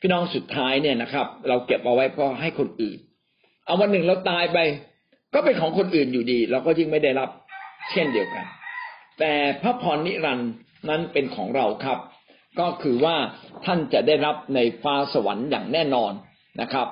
[0.00, 2.98] พี่น้องสุดท้ายเนี่ยนะครับ เราเก็บเอาไว้เพราะให้คนอื่น
[3.66, 4.58] เอาวันหนึ่งเราตายไป
[5.34, 7.30] ก็เป็นของคนอื่นอยู่ดี เราก็ยิ่งไม่ได้รับ
[7.90, 8.46] เช่นเดียวกัน
[9.18, 9.32] แต่
[9.62, 10.52] พระพรนิรันดร์
[10.88, 11.98] นั้นเป็นของเราครับ
[12.60, 13.16] ก็คือว่า
[13.64, 16.12] ท่านจะได้รับในฟ้าสวรรค์อย่างแน่นอน
[16.60, 16.88] นะครับ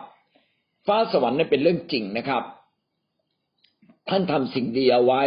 [0.86, 2.42] ฟ้าสวรรค์นั้นเป็นเรื่องจริงนะครับ
[4.09, 5.22] ท่านทำสิ่งดีเอาไว้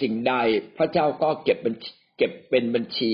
[0.00, 0.34] สิ่งใด
[0.76, 1.74] พระเจ้าก็เก็บเป็น
[2.18, 3.12] เก็บเป็นบัญชี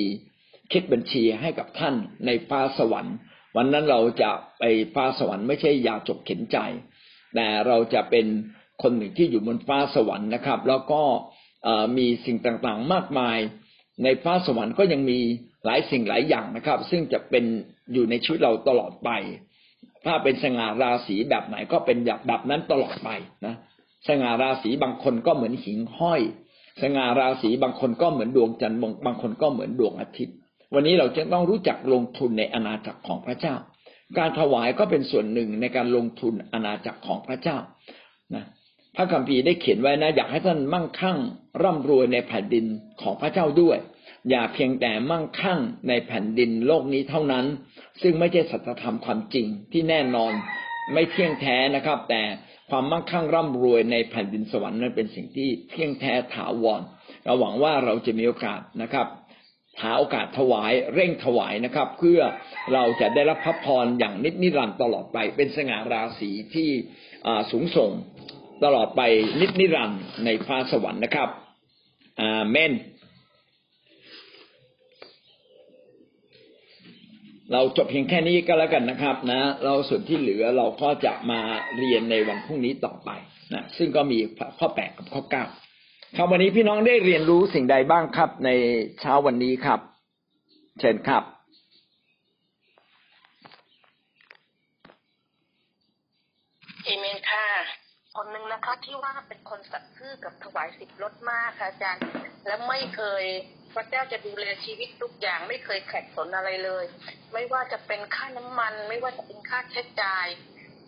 [0.73, 1.95] คิดบัญชีให้กับท่าน
[2.27, 3.17] ในฟ้าสวรรค์
[3.57, 6.59] วันนั้นเราจะไปฟ้าสวรรค์ไม่ใช่ยาจบเข็นใจ
[7.35, 8.27] แต่เราจะเป็น
[8.83, 11.03] คนหนึ่งที่อยู่บนฟ้าสวรรค์นะครับ แล้วก็
[11.99, 13.39] มีสิ่งต่างๆมากมาย
[14.03, 15.19] ในฟ้าสวรรค์ก็ยังมี
[15.65, 17.45] หลายสิ่งหลายอย่างนะครับ ซึ่งจะเป็น
[17.93, 19.11] อยู่ในชีวิตเราตลอดไป
[20.07, 23.11] ถ้าเป็นสง่าราศีแบบไหนก็เป็นแบบนั้นตลอดไป
[23.47, 23.55] นะ
[24.09, 26.21] สง่าราศีบางคนก็เหมือนหิ่งห้อย
[26.83, 30.37] สง่าราศีบางคนก็เหมือนดวงจันทร์บางคนก็เหมือนดวงอาทิตย์
[30.75, 33.55] วันนี้เราจะต้องรู้จักลงทุนในอาณาจักรของพระเจ้า
[34.19, 37.59] การถวายก็เป็นส่วนหนึ่งในการลงทุนอาณาจักรของพระเจ้า
[38.35, 38.45] นะ
[38.97, 41.19] พระคัมภีร์ได้เขียนไว้นะ อยากให้ท่านมั่งคั่ง
[41.63, 42.67] ร่ำรวยในแผ่นดิน
[43.03, 43.79] ของพระเจ้าด้วย
[44.31, 47.47] อย่าเพียงแต่มั่งคั่งในแผ่นดินโลกนี้เท่านั้น
[48.03, 50.33] ซึ่งไม่ใช่สัจธรรมความจริงที่แน่นอน
[50.93, 52.23] ไม่เที่ยงแท้นะครับ แต่
[52.71, 56.81] ความมั่งคั่งร่ำรวยในแผ่นดินสวรรค์นั้นเป็นสิ่งที่เที่ยงแท้ถาวร
[57.25, 59.07] เราหวังว่าเราจะมีโอกาสนะครับ
[59.83, 62.21] หาโอกาสถวายเร่งถวายนะครับ เพื่อ
[62.73, 66.69] เราจะได้รับพระพรอย่างนิจนิรันดร์ตลอดไป เป็นสง่าราศีที่
[67.51, 67.91] สูงส่ง
[68.65, 69.01] ตลอดไป
[69.41, 71.29] นิจนิรันดร์ในฟ้าสวรรค์นะครับ
[72.21, 72.73] อาเมน
[77.53, 81.41] เราจบเพียงแค่นี้ก็แล้วกันนะครับนะ เราส่วนที่เหลือเราก็จะมา
[81.79, 83.11] เรียนในวันพรุ่งนี้ต่อไป
[83.55, 84.19] นะซึ่งก็มี
[84.59, 85.45] ข้อแปดกับข้อเก้า
[86.19, 88.51] ครับวันนี้พี่น้องได้เรียนรู้สิ่งใดบ้างครับ ใน
[89.01, 89.81] เช้าวันนี้ครับ
[90.81, 91.25] เชิญครับ
[96.85, 97.47] เอเมนค่ะ
[98.17, 102.05] คนหนึ่งนะคะที่ว่าเป็นคนสัตย์ซื่อกับถวายสิบลดมากค่ะอาจารย์
[102.47, 103.25] และไม่เคย
[103.75, 106.85] พระเจ้าจะดูแลชีวิตทุกอย่างไม่เคยแขกสนอะไรเลย
[107.33, 110.27] ไม่ว่าจะเป็นค่าน้ำมัน ไม่ว่าจะเป็นค่าใช้จ่าย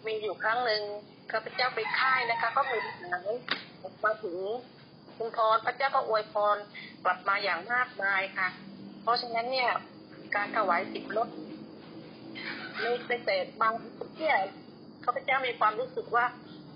[0.06, 0.82] มีอยู่ครั้งหนึ่ง
[1.30, 2.78] ข้าพเจ้าไปค่ายนะคะ ก็มี
[3.10, 3.24] หนัง
[4.04, 4.38] มาถึง
[5.16, 6.56] คุณพรพระเจ้าก็อวยพร
[7.04, 8.48] กลับมาอย่างมากมายค่ะ
[9.02, 9.70] เพราะฉะนั้นเนี่ย
[10.34, 11.28] การถวายสิบลด
[12.80, 13.72] ไม่แต่บาง
[14.18, 14.36] เนี่ย
[15.04, 16.26] ข้าพเจ้ามีความรู้สึกว่า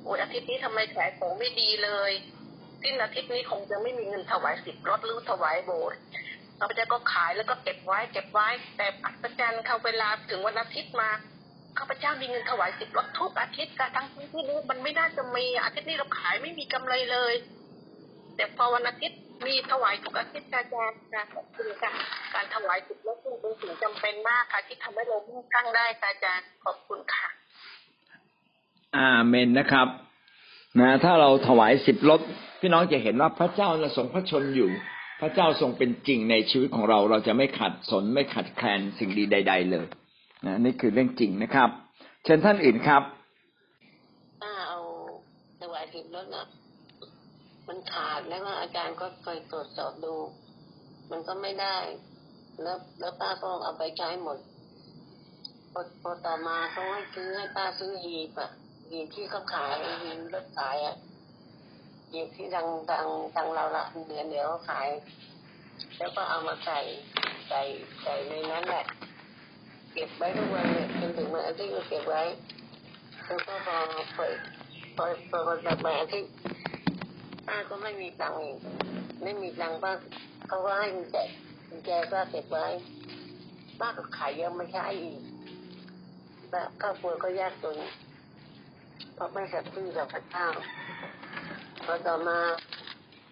[0.03, 2.13] โอ้ยอาทิตย์นี้ทำไมขายของไม่ดีเลย
[2.83, 5.99] สิ้นอาทิตย์นี้คงจะไม่มีเงินถวายสิบรถหรือถวายโบสถ์
[6.61, 11.11] ข้าพเจ้าก็ขายแล้วก็เก็บไว้ เก็บไว้ แต่อัศจรรย์เข้าเวลาถึงวันอาทิตย์มา
[11.79, 17.35] ข้าพเจ้ามีเงินถวายสิบรถทุกอาทิตย์กันทั้งที่นี้มันไม่น่าจะมีอาทิตย์นี้เราขายไม่มีกำไรเลย
[18.41, 21.93] แต่พอวันอาทิตย์มีถวายทุกอาทิตย์อาจารย์นะขอบคุณค่ะ
[22.35, 27.29] การถวายสิบรถเป็นสิ่งจำเป็นมากค่ะที่ทำให้เรามุ่งตั้งได้อาจารย์ขอบคุณค่ะ
[28.97, 29.89] อาเมนนะครับ
[30.81, 32.21] นะถ้าเราถวายสิบรถ
[32.61, 34.71] พี่น้องจะเห็นว่าพระเจ้าทรงพระชนอยู่
[35.21, 39.87] พระเจ้าทรงเป็นจริงในชีวิตของเรา เราจะไม่ขัดสนไม่ขัดแคลนสิ่งดีใด ๆ เลย
[40.47, 41.69] นะนี่คือเรื่องจริงนะครับ
[42.25, 43.03] เชิญท่านอื่นครับ
[44.43, 44.81] ถ้าเอา
[45.61, 46.47] ถวายสิบรถนะ
[47.73, 50.15] มันขาดแล้วอาจารย์ก็เคยตรวจสอบดู
[51.11, 51.77] มันก็ไม่ได้
[52.63, 54.39] แล้วแล้วป้าก็เอาไปใช้หมด
[56.03, 58.51] พอต่อมาเขาให้ซื้อให้ป้าซื้อยีบอะ
[58.93, 59.73] ยีบที่เขาขาย
[60.05, 60.97] ยีบรถขายอะ
[62.15, 64.89] ยีบที่ทางทางทางเราละเดือนเดียวขาย
[65.99, 66.79] แล้วก็เอามาใส่
[67.49, 67.61] ใส่
[68.03, 68.85] ใส่ในนั้นแหละ
[69.93, 72.23] เก็บไว้ทุกวันเนี่ยจนถึงวันอาทิตย์ก็เก็บไว้
[73.27, 73.77] แล้วก็พอ
[74.17, 74.37] เปิด
[74.97, 76.31] พอพอวันแบบวันอาทิตย์
[77.51, 78.59] ป้าก็ไม่มีตังค์อีก
[79.23, 79.93] ไม่มีตังค์ป้า
[80.49, 81.29] เขาก็ให้แจก
[81.87, 82.67] แจก็เก็บไว้
[83.81, 85.21] ป้าก็ขายเยอะไม่ใช่อีก
[86.51, 87.77] แล้วครอบครัวก็ยากจน
[89.15, 90.47] เพราะไม่สัตย์ซื่อกับพระเจ้า
[91.85, 92.39] พอต่อมา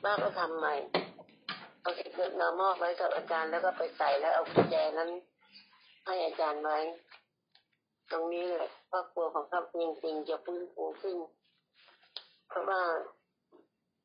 [0.03, 0.75] ป้าก็ทำใหม่
[1.81, 5.11] เอาเงินมามอบไว้กับอาจารย์แล้วก็ไปใส่แล้วเอากุญแจนั้น
[6.07, 6.79] ให้อาจารย์ไว้
[8.11, 11.17] ตรงนี้แหละครอบครัวของข้าจริงๆจะฟื้นฟูขึ้น
[12.49, 12.81] เพราะว่า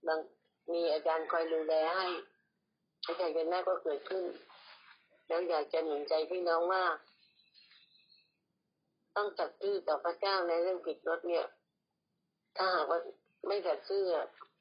[0.08, 0.20] บาง
[0.72, 2.08] มีอาจารย์คอยดูแลให้
[3.08, 4.24] อาจารย์เป็นแม่ก็เกิดขึ้น
[5.28, 6.84] แล้วอยากจะหนุนใจพี่น้องว่า
[9.16, 11.46] ต้องจัดซื่อต่อพระเจ้าในเรื่องผิดรถเนี่ย
[12.58, 13.00] ถ้าหากว่า
[13.48, 14.04] ไม่จัดซื่อ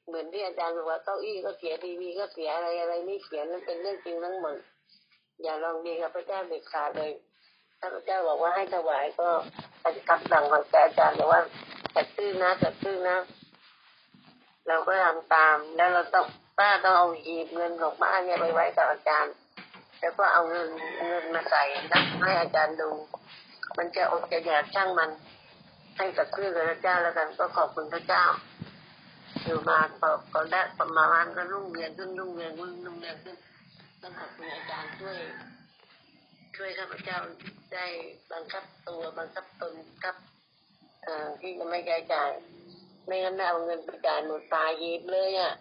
[0.07, 4.57] เหมือนที่อาจารย์บอกว่าเก้าอี้ก็เสียทีวีก็เสียอะไรอะไรนี่เสียนั่นเป็นเรื่องจริงทั้งหมด
[5.43, 7.12] อย่าลองดีกับพระเจ้าเด็ดขาดเลย
[7.78, 9.28] ถ้าพระเจ้าบอกว่าให้ถวายก็
[9.82, 11.40] ปฏิกับสั่งของอาจารย์บอกว่า
[11.95, 13.16] จัดซื่อนะจัดซื่อนะ
[14.68, 16.26] เราก็ทำตาม แล้วเราต้อง
[16.58, 19.34] ป้าต้องเอาหีบเงินของป้าเนี่ยไปไว้กับอาจารย์
[20.00, 20.68] แล้วก็เอาเงิน
[21.06, 22.90] เงินมาใส่นับให้อาจารย์ดู
[23.76, 25.10] มันจะอดจะอยากช่างมัน
[25.96, 28.24] ให้กับชื่อกับพระเจ้าแล้วกัน ก็ขอบคุณพระเจ้า
[29.44, 33.36] อยู่มาพอพอได้ประมาณก็รุ่งเรืองขึ้นรุ่งเรืองขึ้นรุ่งเรืองขึ้น
[34.00, 35.18] ต้องขอบคุณอาจารย์ช่วย
[36.56, 37.18] ช่วยข้าพเจ้า
[37.74, 37.86] ได้
[38.32, 40.16] บังคับตัวบังคับตนครับ
[41.40, 42.30] ที่จะไม่ใช้จ่าย
[43.07, 45.53] ไม่งั้นน่ะเอาเงินไปจ่ายหมดตายยีบเลยอะ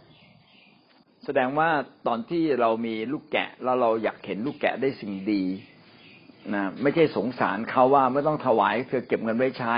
[1.26, 1.70] แสดงว่า
[2.08, 5.44] ตอนที่เรามีลูกแกะแล้วเราอยากเห็นลูกแกะได้สิ่งดี
[6.54, 9.76] นะไม่ใช่สงสารเขาว่าไม่ต้องถวายคือเก็บเงินไว้ใช้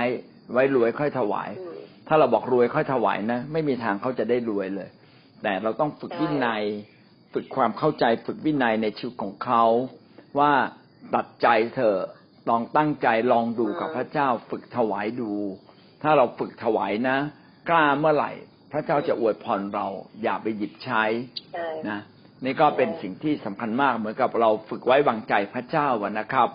[0.52, 4.88] ไว้รวยค่อยถวายอืมถ้าเราบอกรวยค่อยถวายนะไม่มีทางเขาจะได้รวยเลย
[5.42, 6.62] แต่เราต้องฝึกใช่วินัย
[7.32, 9.64] ฝึกความเข้าใจฝึกวินัยในชีวิตของเขา
[10.38, 10.52] ว่า
[11.14, 12.00] ตัดใจเถอะ
[12.48, 15.32] ลองตั้งใจลองดูกับพระเจ้า ฝึกถวายดู
[16.02, 17.18] ถ้าเราฝึกถวายนะ
[17.68, 18.32] กล้าเมื่อไหร่
[18.72, 19.86] พระเจ้าจะอวยพรเรา
[20.22, 21.02] อย่าไปหยิบใช้
[21.54, 22.00] ใช่นะ
[22.44, 26.48] นี่ก็เป็นสิ่งที่สำคัญมากเหมือนกับเราฝึกไว้วางใจพระเจ้าอะนะครับ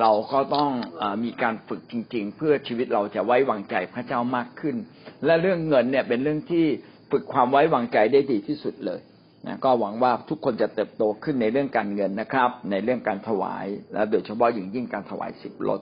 [0.00, 4.76] เราก็ต้องเออมีการฝึกจริง ๆ เพื่อชีวิตเราจะไว้วางใจพระเจ้ามากขึ้น
[5.24, 6.66] และเรื่องเงินเนี่ยเป็นเรื่องที่
[7.10, 9.00] ฝึกความไว้วางใจได้ดีที่สุดเลย
[9.46, 15.80] นะก็หวังว่าทุกคนจะเติบโตขึ้นในเรื่องการเงินนะครับ ในเรื่องการถวาย และโดยเฉพาะอย่างยิ่งการถวายสิบลด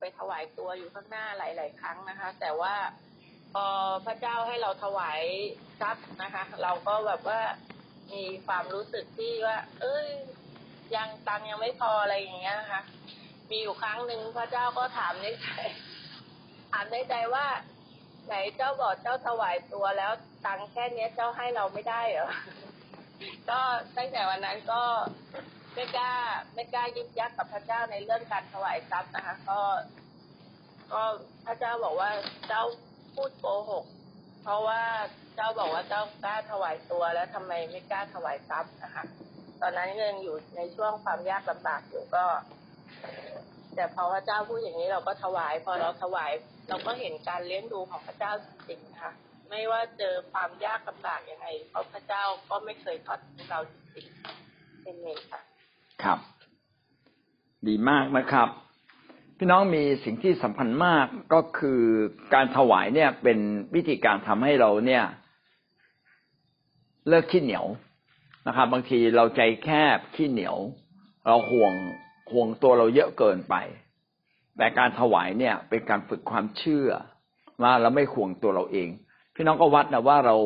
[0.00, 2.74] ไปถวายตัวอยู่ข้างหน้าหลาย ๆ ครั้งนะคะ แต่ว่า
[3.52, 3.66] พอ
[4.06, 5.20] พระเจ้าให้เราถวาย
[5.80, 7.40] ทรัพย์นะคะ เราก็แบบว่า
[8.12, 10.08] มีความรู้สึกที่ว่า เอ้ย
[10.96, 12.82] ยังตังยังไม่พออะไรอย่างเงี้ยนะคะ
[13.50, 15.48] มีอยู่ครั้งหนึ่งพระเจ้าก็ถามในใจ
[16.72, 17.46] ถามในใจว่า
[18.26, 20.12] ไหนเจ้าบอกเจ้าถวายตัวแล้ว
[20.46, 22.30] ตังแค่เนี้ยเจ้าให้เราไม่ได้เหรอ
[23.50, 23.60] ก็
[23.96, 24.82] ตั้งแต่วันนั้นก็
[25.74, 26.12] ไม่กล้า
[26.54, 29.60] ไม่กล้ายึดยักกับพระเจ้าในเรื่องการถวายทรัพย์นะคะ ก็
[30.92, 31.02] ก็
[31.46, 32.10] พระเจ้าบอกว่า
[32.48, 32.62] เจ้า
[33.18, 33.84] พูดโกหก
[34.42, 34.82] เพราะว่า
[35.34, 39.04] เจ้าบอกว่าเจ้ากล้าถวายตัวแล้วทำไมไม่กล้าถวายทรัพย์นะคะ
[39.60, 42.24] ตอนนั้นยังอยู่ในช่วงความยากลำบากอยู่ก็
[43.74, 46.32] แต่พอพระเจ้าพูดอย่างนี้เราก็ถวาย พอเราถวาย
[46.68, 49.12] เราก็เห็นการเลี้ยงดูของพระเจ้าจริงๆค่ะ
[49.48, 55.40] ไม่ว่าเจอความยากลำบากยังไงเพราะพระเจ้าก็ไม่เคยทอดทิ้งเราจริงๆเป็นเองค่ะ
[56.02, 56.18] ครับ
[57.68, 58.48] ดีมากนะครับ
[59.40, 61.80] พี่น้องมีสิ่งที่สำคัญมากก็คือ
[62.34, 63.38] การถวายเนี่ยเป็น
[63.74, 65.04] วิธีการทำให้เราเนี่ย
[67.08, 67.66] เลิกขี้เหนียว
[68.46, 70.56] นะครับ บางทีเราใจแคบขี้เหนียว
[71.26, 71.72] เราห่วง
[72.32, 73.54] ห่วงตัวเราเยอะเกินไป
[74.56, 76.88] แต่การถวายเนี่ยเป็นการฝึกความเชื่อ
[77.62, 78.88] ว่าเราไม่ห่วงตัวเราเอง
[79.34, 80.36] พี่น้องก็วัดนะว่าเรา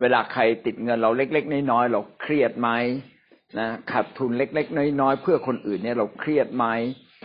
[0.00, 2.68] เวลาใครติดเงินเราเล็ก ๆ น้อยๆเราเครียดไหม
[3.58, 6.66] นะขาดทุนเล็ก ๆ น้อยๆเพื่อคนอื่นเนี่ยเราเครียดไหม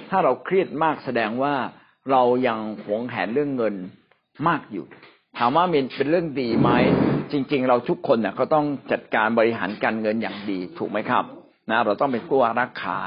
[0.10, 1.56] ถ้าเราเครียดมากแสดงว่า
[2.12, 3.76] เรายังหวงแหนเรื่องเงิน
[4.47, 4.86] มากอยู่
[5.38, 6.70] ถามว่ามันเป็นเรื่องดีไหม
[7.32, 11.24] จริง ๆ เราทุกคนเนี่ยก็ต้องจัดการบริหารการเงินอย่างดีถูกไหมครับ
[11.72, 12.97] นะเราต้องเป็นผู้รักขา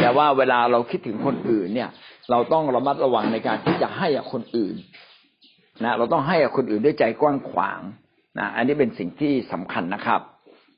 [0.00, 1.90] แต่ว่าเวลาเราคิดถึงคนอื่นเนี่ย
[2.30, 4.74] เราต้องระมัดระวังในการที่จะให้กับคนอื่น
[5.84, 7.80] นะเราต้องให้กับคนอื่นด้วยใจกว้างขวาง
[8.38, 10.20] นะอันนี้เป็นสิ่งที่สำคัญนะครับ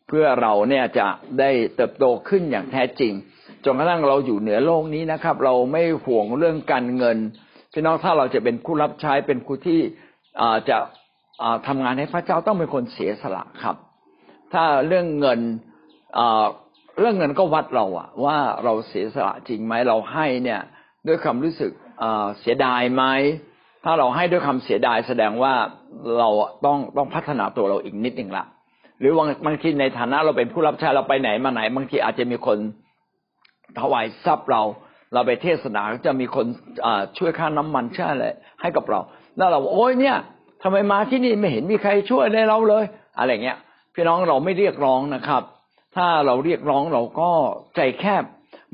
[0.09, 1.07] เพื่อเราเนี่ยจะ
[1.41, 3.13] ได้เติบโตขึ้นอย่างแท้จริง
[3.65, 7.19] จนกระทั่งเราอยู่เหนือโลกนี้นะครับ เราไม่ห่วงเรื่องการเงิน
[7.73, 9.81] พี่น้องถ้าเราจะเป็นผู้รับใช้เป็นผู้ที่
[10.69, 10.79] จะ
[11.43, 13.77] อ่าทำงานให้พระเจ้าต้องเป็นคนเสียสละครับ
[14.53, 15.41] ถ้าเรื่องเงิน
[16.99, 20.61] เรื่องเงินก็วัดเราอะว่าเราเสียสละจริงไหมเราให้เนี่ย
[21.07, 21.73] ด้วยความรู้สึก
[22.41, 23.05] เสียดายไหม
[23.85, 25.55] ถ้าเราให้ด้วยคำเสียดายแสดงว่า
[26.19, 26.29] เรา
[26.65, 28.45] ต้องต้องพัฒนาตัวเราอีกนิดหนึ่งละ
[28.99, 32.59] หรือบางบางทีในฐานะเราเป็นผู้รับใช้เราไปไหนมาไหนบางทีอาจจะมีคน
[33.81, 34.63] ถวายทรัพย์เรา
[35.13, 36.47] เราไปเทศนาจะมีคน
[37.19, 38.27] ช่วยค่าน้ำมันช่วยอะไร
[38.61, 39.01] ให้กับเรา
[39.37, 40.17] แล้วเราโอ้ยเนี่ย
[40.63, 42.85] ทำไมมาที่นี่ไม่เห็นมีใครช่วยเลยเราเลย
[43.19, 43.59] อะไรเงี้ย
[43.95, 45.43] พี่น้องเราไม่เรียกร้องนะครับ
[45.97, 47.31] ถ้าเราเรียกร้องเราก็
[47.77, 48.25] ใจแคบ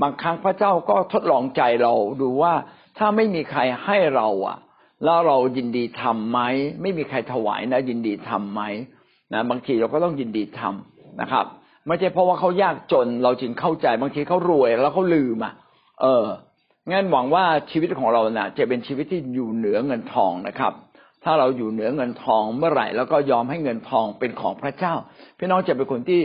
[0.03, 2.55] บางครั้งพระเจ้าก็ทดลองใจเราดูว่า
[2.98, 4.59] ถ้าไม่มีใครให้เราอะ
[5.05, 6.40] แล้วเรายินดีทํำไหม
[6.82, 8.62] ไม่มีใครถวายนะ ยินดีทํำไหม
[9.32, 11.46] นะบางทีเราก็ต้องยินดีทำนะครับ
[11.87, 15.53] ไม่ใช่เพราะว่าเขายากจน เราจึงเข้าใจบางทีเขารวยแล้วเขาลืมอะ
[16.01, 16.24] เออ
[16.91, 20.72] งั้นหวังว่าชีวิตของเรานะ่ะ จะเป็นชีวิตที่อยู่เหนือเงินทองนะครับ
[21.24, 24.95] ถ้าเราอยู่เหนือเงินทองเมื่อไหร่แล้วก็ยอมให้เงินทองเป็นของพระเจ้า
[25.39, 26.20] พี่น้องจะเป็นคนที่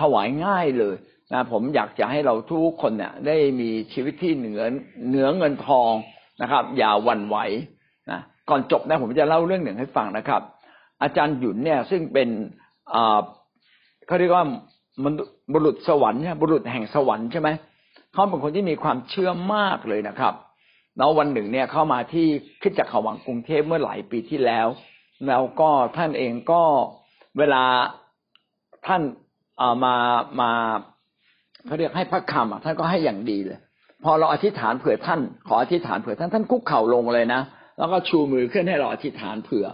[0.00, 0.94] ถวายง่ายเลย
[1.32, 4.62] นะผมอยากจะให้เราทุกคนเนี่ยได้มีชีวิตที่เหนือ
[5.08, 5.92] เหนือเงินทอง
[6.42, 7.36] นะครับ อย่าหวั่นไหว
[8.10, 10.42] นะก่อนจบนะผมจะเล่าเรื่องหนึ่งให้ฟังนะครับ
[11.02, 12.28] อาจารย์หยุนเนี่ยซึ่งเป็น
[14.06, 14.44] เขาเรียกว่า
[15.52, 17.48] บุรุษสวรรค์เนี่ยบุรุษแห่งสวรรค์ใช่ไหม
[18.12, 20.34] เขาเป็นคนที่มีความเชื่อมากเลยนะครับ
[20.96, 22.26] แล้ววันหนึ่งเนี่ยเข้ามาที่
[22.62, 24.66] ขึ้นจากเขาวังกรุงเทพเมื่อหลายปีที่แล้ว
[25.28, 26.62] แล้วก็ท่านเองก็
[27.38, 27.64] เวลา
[28.86, 29.02] ท่าน
[29.58, 29.94] เอามา
[30.40, 30.50] มา
[31.66, 33.58] เขาเรียกให้พระคำท่านก็ให้อย่างดีเลย
[34.04, 37.40] พอเราอธิษฐานเผื่อท่าน ขออธิษฐานเผื่อท่านท่านคุกเข่าลงเลยนะ
[37.78, 39.66] แล้วก็ชูมือขึ้นให้เราอธิษฐานเผื่อ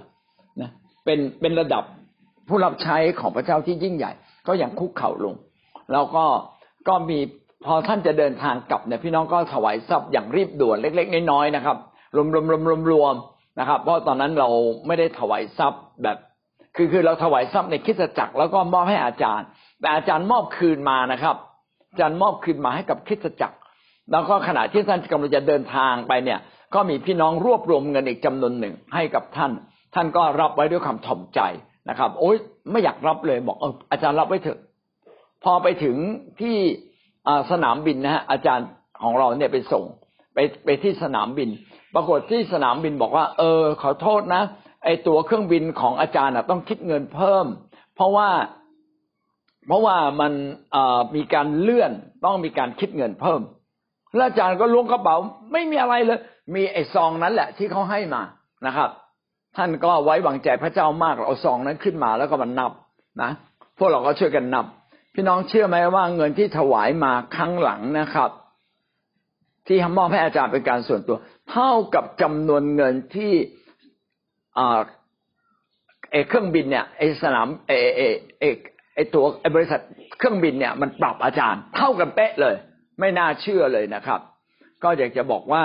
[0.61, 0.70] นะ
[1.05, 1.85] เป็นเป็นระดับ
[2.49, 4.12] ผู้รับใช้ของพระเจ้าที่ยิ่งใหญ่
[4.47, 5.34] ก็ยังคุกเข่าลง
[5.93, 6.24] แล้วก็
[6.88, 7.18] ก็มี
[7.64, 11.76] พอท่านจะเดินทางกลับเนี่ยพี่น้องก็ถวายทรัพย์อย่างรีบด่วนเล็ก ๆ น้อยๆนะครับ
[12.16, 14.49] รวมๆรวมๆนะครับ เพราะตอนนั้นเรา
[14.86, 16.16] ไม่ได้ถวายทรัพย์แบบ
[16.76, 19.47] คือคือเราถวายทรัพย์ในคิดจักรแล้วก็มอบให้อาจารย์
[19.80, 21.36] แต่อาจารย์มอบคืนมานะครับ
[21.90, 23.57] อาจารย์มอบคืนมาให้กับคิดจักร
[24.12, 26.38] แล้วก็ขณะที่ท่านกำลังจะเดินทางไปเนี่ย
[26.74, 29.53] ก็มีพี่น้องรวบรวมเงินอีกจำนวนหนึ่งให้กับท่าน
[29.95, 31.40] ท่านก็รับไว้ด้วยความถ่อมใจ
[31.88, 32.36] นะครับ โอ๊ย
[32.70, 34.58] ไม่อยากรับเลยบอกเอออาจารย์รับไว้เถอะ
[35.44, 35.96] พอไปถึง
[36.40, 36.56] ที่
[37.50, 38.66] สนามบินนะฮะอาจารย์
[39.02, 39.84] ของเราเนี่ยไปส่ง
[40.34, 41.48] ไปไปที่สนามบิน
[41.94, 44.42] ปรากฏที่สนามบินบอกว่า เออ ขอโทษนะ
[44.84, 47.46] ไอตัวเครื่องบินของอาจารย์ต้องคิดเงินเพิ่ม
[47.94, 48.28] เพราะว่า
[49.66, 50.32] เพราะว่ามัน
[51.16, 51.92] มีการเลื่อน
[52.24, 53.40] ต้องมีการคิดเงินเพิ่ม
[54.16, 55.16] แล้วอาจารย์ก็ล้วงกระเป๋า
[55.52, 56.20] ไม่มีอะไรเลย
[56.54, 58.22] มีไอ้ซองนั้นแหละที่เขาให้มา
[58.66, 58.90] นะครับ
[59.57, 62.72] ท่านก็ไว้วางใจพระเจ้ามากเอาซองนั้นขึ้นมาแล้วก็มันนับ
[63.22, 63.30] นะ
[63.78, 64.66] พวกเราก็ช่วยกันนับ
[65.14, 68.30] พี่น้องเชื่อไหมว่าเงินที่ถวายมาครั้งหลังนะครับ
[69.66, 71.16] ที่มอบให้อาจารย์เป็นการส่วนตัว
[71.50, 73.32] เท่ากับจำนวนเงินที่
[74.55, 74.61] เอ
[76.28, 78.00] เครื่องบินเนี่ยไอสนามเอเอ
[78.40, 78.44] เอ
[78.94, 79.80] ไอตัวไอบริษัท
[80.18, 82.55] เครื่องบินเนี่ยมันปรับอาจารย์ เท่ากันเป๊ะเลย
[83.00, 84.20] ไม่น่าเชื่อเลยนะครับ
[84.82, 85.62] ก็อยากจะบอกว่า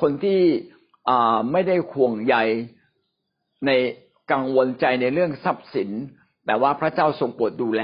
[0.00, 0.40] คนที่
[1.52, 2.36] ไม่ได้ห่วงใย
[3.66, 3.70] ใน
[4.32, 5.90] กังวลใจในเรื่องทรัพย์สิน
[6.46, 7.82] แต่ว่าพระเจ้าทรงโปรดดูแล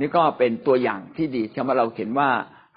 [0.00, 2.30] นี่ก็เป็นตัวอย่างที่ดีที่เราเห็นว่า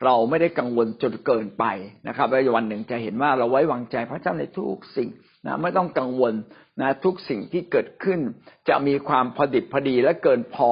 [0.03, 1.65] เราไม่ได้กังวลจนเกินไป
[2.07, 5.09] นะครับแล้ววันหนึ่งจะเห็นว่าเราไว้วางใจพระเจ้าในทุกสิ่ง
[5.45, 6.33] นะไม่ต้องกังวล
[6.81, 8.19] นะทุกสิ่งที่เกิดขึ้น
[8.69, 10.69] จะมีความพอดิบพอดีและเกินพอ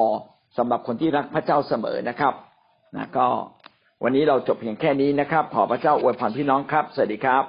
[0.56, 2.34] สำหรับคนที่รักพระเจ้าเสมอนะครับ
[2.96, 3.26] นะก็
[4.02, 7.44] วันนี้เราจบเพียงแค่นี้นะครับ ขอพระเจ้าอวยพรพี่น้องครับ สวัสดีครับ